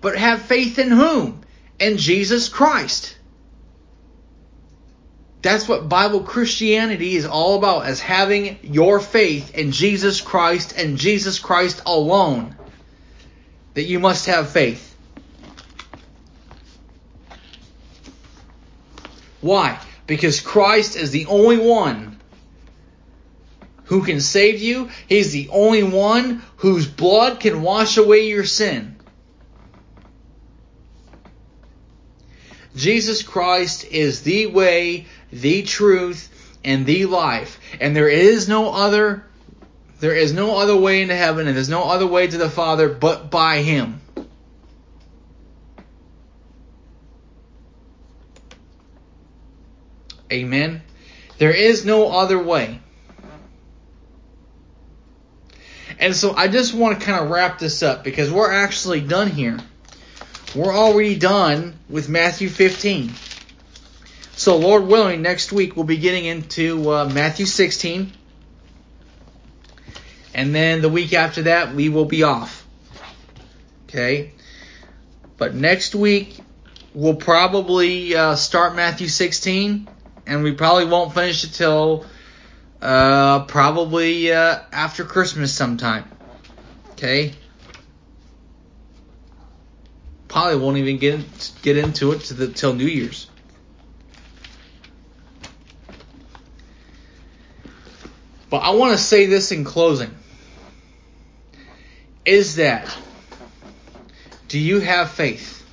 But 0.07 0.19
have 0.19 0.42
faith 0.42 0.79
in 0.79 0.92
whom? 0.92 1.40
In 1.81 1.97
Jesus 1.99 2.49
Christ. 2.49 3.19
That's 5.42 5.66
what 5.66 5.88
Bible 5.88 6.21
Christianity 6.21 7.16
is 7.16 7.27
all 7.27 7.59
about, 7.59 7.87
as 7.87 7.99
having 7.99 8.61
your 8.62 9.01
faith 9.01 9.57
in 9.57 9.73
Jesus 9.73 10.21
Christ 10.21 10.79
and 10.79 10.97
Jesus 10.97 11.40
Christ 11.40 11.83
alone. 11.87 12.55
That 13.75 13.83
you 13.83 13.99
must 13.99 14.27
have 14.27 14.49
faith. 14.49 14.97
Why? 19.40 19.81
Because 20.07 20.38
Christ 20.38 20.95
is 20.95 21.11
the 21.11 21.27
only 21.27 21.59
one 21.59 22.21
who 23.87 24.05
can 24.05 24.21
save 24.21 24.62
you. 24.62 24.88
He's 25.09 25.33
the 25.33 25.49
only 25.51 25.83
one 25.83 26.45
whose 26.59 26.87
blood 26.87 27.40
can 27.40 27.61
wash 27.61 27.97
away 27.97 28.29
your 28.29 28.45
sin. 28.45 28.96
Jesus 32.77 33.23
Christ 33.23 33.87
is 33.87 34.23
the 34.23 34.47
way, 34.47 35.07
the 35.33 35.62
truth, 35.62 36.31
and 36.62 36.85
the 36.85 37.07
life. 37.07 37.59
And 37.81 37.97
there 37.97 38.09
is 38.09 38.49
no 38.49 38.73
other 38.73 39.25
there 39.99 40.15
is 40.15 40.35
no 40.35 40.59
other 40.59 40.77
way 40.77 41.01
into 41.01 41.17
heaven 41.17 41.47
and 41.47 41.57
there's 41.57 41.71
no 41.71 41.85
other 41.85 42.07
way 42.07 42.27
to 42.27 42.37
the 42.37 42.51
Father 42.51 42.91
but 42.91 43.31
by 43.31 43.62
him. 43.62 44.03
Amen. 50.31 50.83
There 51.39 51.53
is 51.53 51.87
no 51.87 52.11
other 52.11 52.43
way. 52.43 52.81
And 55.99 56.15
so 56.15 56.35
I 56.35 56.49
just 56.49 56.75
want 56.75 56.99
to 56.99 57.07
kind 57.07 57.25
of 57.25 57.31
wrap 57.31 57.59
this 57.59 57.83
up 57.83 58.05
because 58.05 58.31
we're 58.31 58.53
actually 58.53 59.01
done 59.01 59.31
here 59.31 59.59
we're 60.57 60.75
already 60.75 61.16
done 61.16 61.79
with 61.88 62.09
Matthew 62.09 62.49
15. 62.49 63.12
So, 64.33 64.57
Lord 64.57 64.87
willing, 64.87 65.23
next 65.23 65.53
week 65.53 65.77
we'll 65.77 65.85
be 65.85 65.99
getting 65.99 66.25
into 66.25 66.90
uh, 66.90 67.11
Matthew 67.12 67.47
16. 67.47 68.12
And 70.35 70.55
then 70.55 70.83
the 70.83 70.88
week 70.88 71.14
after 71.14 71.42
that, 71.42 71.75
we 71.75 71.88
will 71.88 72.05
be 72.05 72.23
off. 72.23 72.66
Okay? 73.88 74.33
But 75.38 75.55
next 75.55 75.95
week, 75.95 76.38
we'll 76.92 77.16
probably 77.16 78.14
uh, 78.14 78.35
start 78.37 78.77
Matthew 78.77 79.09
16. 79.09 79.88
And 80.27 80.42
we 80.42 80.53
probably 80.53 80.87
won't 80.87 81.14
finish 81.14 81.45
it 81.45 81.53
till 81.53 82.05
uh, 82.83 83.45
probably 83.45 84.33
uh, 84.33 84.61
after 84.73 85.05
Christmas 85.05 85.55
sometime. 85.55 86.05
Okay? 86.92 87.35
Probably 90.47 90.65
won't 90.65 90.77
even 90.77 90.99
get 90.99 91.53
get 91.63 91.77
into 91.77 92.13
it 92.13 92.21
to 92.21 92.35
the 92.35 92.47
till 92.47 92.73
New 92.73 92.87
Year's. 92.87 93.29
But 98.49 98.59
I 98.59 98.71
want 98.71 98.93
to 98.93 98.99
say 98.99 99.27
this 99.27 99.51
in 99.51 99.65
closing. 99.65 100.15
Is 102.25 102.57
that 102.57 102.97
do 104.47 104.61
you 104.61 104.79
have 104.79 105.11
faith? 105.11 105.65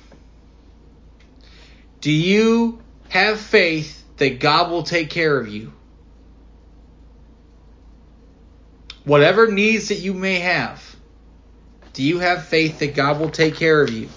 Do 2.00 2.10
you 2.10 2.82
have 3.10 3.38
faith 3.38 4.04
that 4.16 4.40
God 4.40 4.72
will 4.72 4.82
take 4.82 5.08
care 5.08 5.38
of 5.38 5.46
you? 5.46 5.72
Whatever 9.04 9.46
needs 9.46 9.88
that 9.90 10.00
you 10.00 10.14
may 10.14 10.40
have, 10.40 10.96
do 11.92 12.02
you 12.02 12.18
have 12.18 12.46
faith 12.46 12.80
that 12.80 12.96
God 12.96 13.20
will 13.20 13.30
take 13.30 13.54
care 13.54 13.80
of 13.80 13.90
you? 13.90 14.08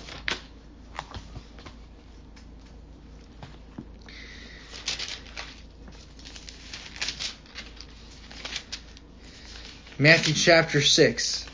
Matthew 10.00 10.36
chapter 10.36 10.80
6. 10.80 11.48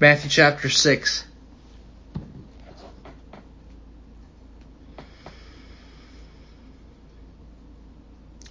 Matthew 0.00 0.28
chapter 0.28 0.68
6. 0.68 1.24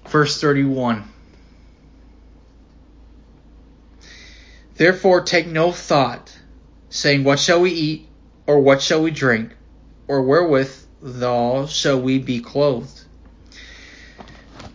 Verse 0.07 0.39
31. 0.39 1.03
Therefore 4.77 5.21
take 5.21 5.47
no 5.47 5.73
thought, 5.73 6.33
saying, 6.87 7.25
What 7.25 7.39
shall 7.39 7.59
we 7.59 7.71
eat, 7.71 8.09
or 8.47 8.61
what 8.61 8.81
shall 8.81 9.03
we 9.03 9.11
drink, 9.11 9.53
or 10.07 10.21
wherewith 10.21 10.80
thou 11.01 11.65
shall 11.65 11.99
we 11.99 12.19
be 12.19 12.39
clothed? 12.39 13.01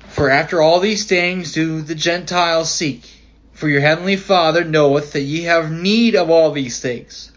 For 0.09 0.31
after 0.31 0.61
all 0.61 0.81
these 0.81 1.05
things 1.05 1.53
do 1.53 1.83
the 1.83 1.95
Gentiles 1.95 2.71
seek. 2.71 3.05
For 3.53 3.69
your 3.69 3.81
heavenly 3.81 4.17
Father 4.17 4.65
knoweth 4.65 5.12
that 5.12 5.23
ye 5.23 5.43
have 5.43 5.71
need 5.71 6.15
of 6.15 6.31
all 6.31 6.53
these 6.53 6.81
things. 6.81 7.33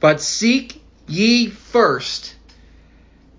But 0.00 0.20
seek 0.20 0.82
ye 1.06 1.48
first 1.48 2.34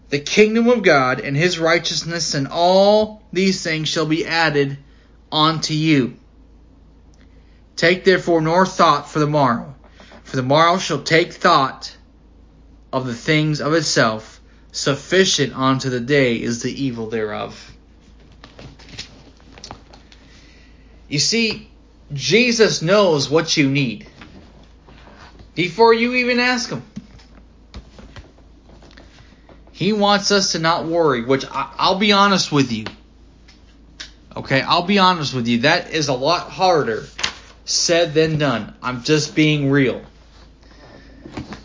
the 0.09 0.19
kingdom 0.19 0.69
of 0.69 0.83
God 0.83 1.19
and 1.19 1.35
his 1.35 1.57
righteousness, 1.57 2.35
and 2.35 2.47
all 2.47 3.23
these 3.33 3.63
things 3.63 3.89
shall 3.89 4.05
be 4.05 4.27
added 4.27 4.77
unto 5.31 5.73
you. 5.73 6.17
Take 7.75 8.03
therefore 8.03 8.39
nor 8.39 8.67
thought 8.67 9.09
for 9.09 9.17
the 9.17 9.25
morrow, 9.25 9.73
for 10.23 10.35
the 10.35 10.43
morrow 10.43 10.77
shall 10.77 11.01
take 11.01 11.33
thought 11.33 11.97
of 12.91 13.07
the 13.07 13.15
things 13.15 13.59
of 13.59 13.73
itself. 13.73 14.32
Sufficient 14.73 15.55
unto 15.55 15.91
the 15.91 15.99
day 15.99 16.41
is 16.41 16.63
the 16.63 16.83
evil 16.83 17.07
thereof. 17.07 17.71
You 21.07 21.19
see, 21.19 21.69
Jesus 22.11 22.81
knows 22.81 23.29
what 23.29 23.55
you 23.55 23.69
need 23.69 24.07
before 25.53 25.93
you 25.93 26.15
even 26.15 26.39
ask 26.39 26.71
Him. 26.71 26.81
He 29.71 29.93
wants 29.93 30.31
us 30.31 30.53
to 30.53 30.59
not 30.59 30.85
worry, 30.85 31.23
which 31.23 31.45
I, 31.51 31.91
will 31.91 31.99
be 31.99 32.11
honest 32.11 32.51
with 32.51 32.71
you. 32.71 32.85
Okay, 34.35 34.61
I'll 34.61 34.87
be 34.87 34.97
honest 34.97 35.35
with 35.35 35.47
you. 35.47 35.59
That 35.59 35.91
is 35.91 36.07
a 36.07 36.13
lot 36.13 36.49
harder 36.49 37.05
said 37.65 38.15
than 38.15 38.39
done. 38.39 38.73
I'm 38.81 39.03
just 39.03 39.35
being 39.35 39.69
real. 39.69 40.01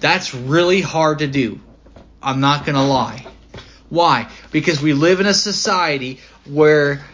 That's 0.01 0.35
really 0.35 0.83
hard 0.83 1.21
to 1.21 1.27
do. 1.27 1.61
I'm 2.23 2.41
not 2.41 2.65
going 2.65 2.75
to 2.77 2.83
lie. 2.83 3.27
Why? 3.89 4.29
Because 4.51 4.83
we 4.83 4.93
live 4.93 5.21
in 5.21 5.27
a 5.27 5.35
society 5.35 6.21
where 6.45 7.05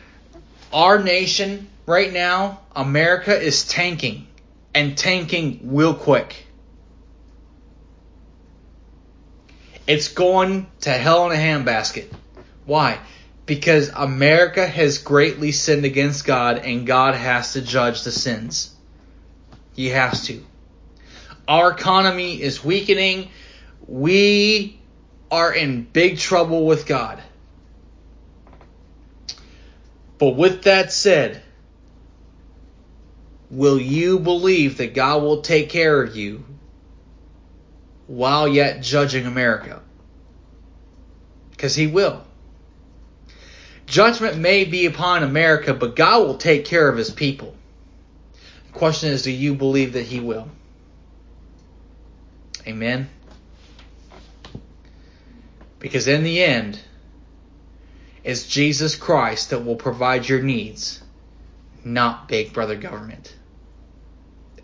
our 0.72 1.02
nation 1.02 1.68
right 1.86 2.12
now, 2.12 2.60
America, 2.74 3.38
is 3.38 3.66
tanking 3.66 4.26
and 4.74 4.98
tanking 4.98 5.60
real 5.74 5.94
quick. 5.94 6.46
It's 9.86 10.08
going 10.08 10.66
to 10.80 10.90
hell 10.90 11.30
in 11.30 11.38
a 11.38 11.40
handbasket. 11.40 12.10
Why? 12.64 12.98
Because 13.46 13.90
America 13.94 14.66
has 14.66 14.98
greatly 14.98 15.52
sinned 15.52 15.84
against 15.84 16.24
God 16.24 16.58
and 16.58 16.86
God 16.86 17.14
has 17.14 17.52
to 17.52 17.60
judge 17.60 18.02
the 18.02 18.10
sins. 18.10 18.74
He 19.74 19.90
has 19.90 20.26
to. 20.26 20.42
Our 21.46 21.72
economy 21.72 22.40
is 22.40 22.64
weakening. 22.64 23.28
We 23.86 24.80
are 25.30 25.52
in 25.52 25.82
big 25.82 26.18
trouble 26.18 26.66
with 26.66 26.86
God. 26.86 27.22
But 30.18 30.36
with 30.36 30.62
that 30.62 30.92
said, 30.92 31.42
will 33.50 33.80
you 33.80 34.18
believe 34.18 34.78
that 34.78 34.94
God 34.94 35.22
will 35.22 35.42
take 35.42 35.68
care 35.68 36.02
of 36.02 36.16
you 36.16 36.44
while 38.06 38.46
yet 38.48 38.82
judging 38.82 39.26
America? 39.26 39.82
Because 41.50 41.74
He 41.74 41.86
will. 41.86 42.22
Judgment 43.86 44.38
may 44.38 44.64
be 44.64 44.86
upon 44.86 45.22
America, 45.22 45.74
but 45.74 45.96
God 45.96 46.26
will 46.26 46.38
take 46.38 46.64
care 46.64 46.88
of 46.88 46.96
His 46.96 47.10
people. 47.10 47.54
The 48.68 48.78
question 48.78 49.10
is, 49.10 49.22
do 49.22 49.30
you 49.30 49.54
believe 49.54 49.92
that 49.92 50.06
He 50.06 50.20
will? 50.20 50.48
Amen. 52.66 53.08
Because 55.84 56.08
in 56.08 56.22
the 56.22 56.42
end, 56.42 56.80
it's 58.22 58.46
Jesus 58.46 58.96
Christ 58.96 59.50
that 59.50 59.66
will 59.66 59.76
provide 59.76 60.26
your 60.26 60.40
needs, 60.40 61.02
not 61.84 62.26
Big 62.26 62.54
Brother 62.54 62.74
government. 62.74 63.36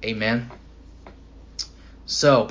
Amen. 0.02 0.50
So, 2.06 2.48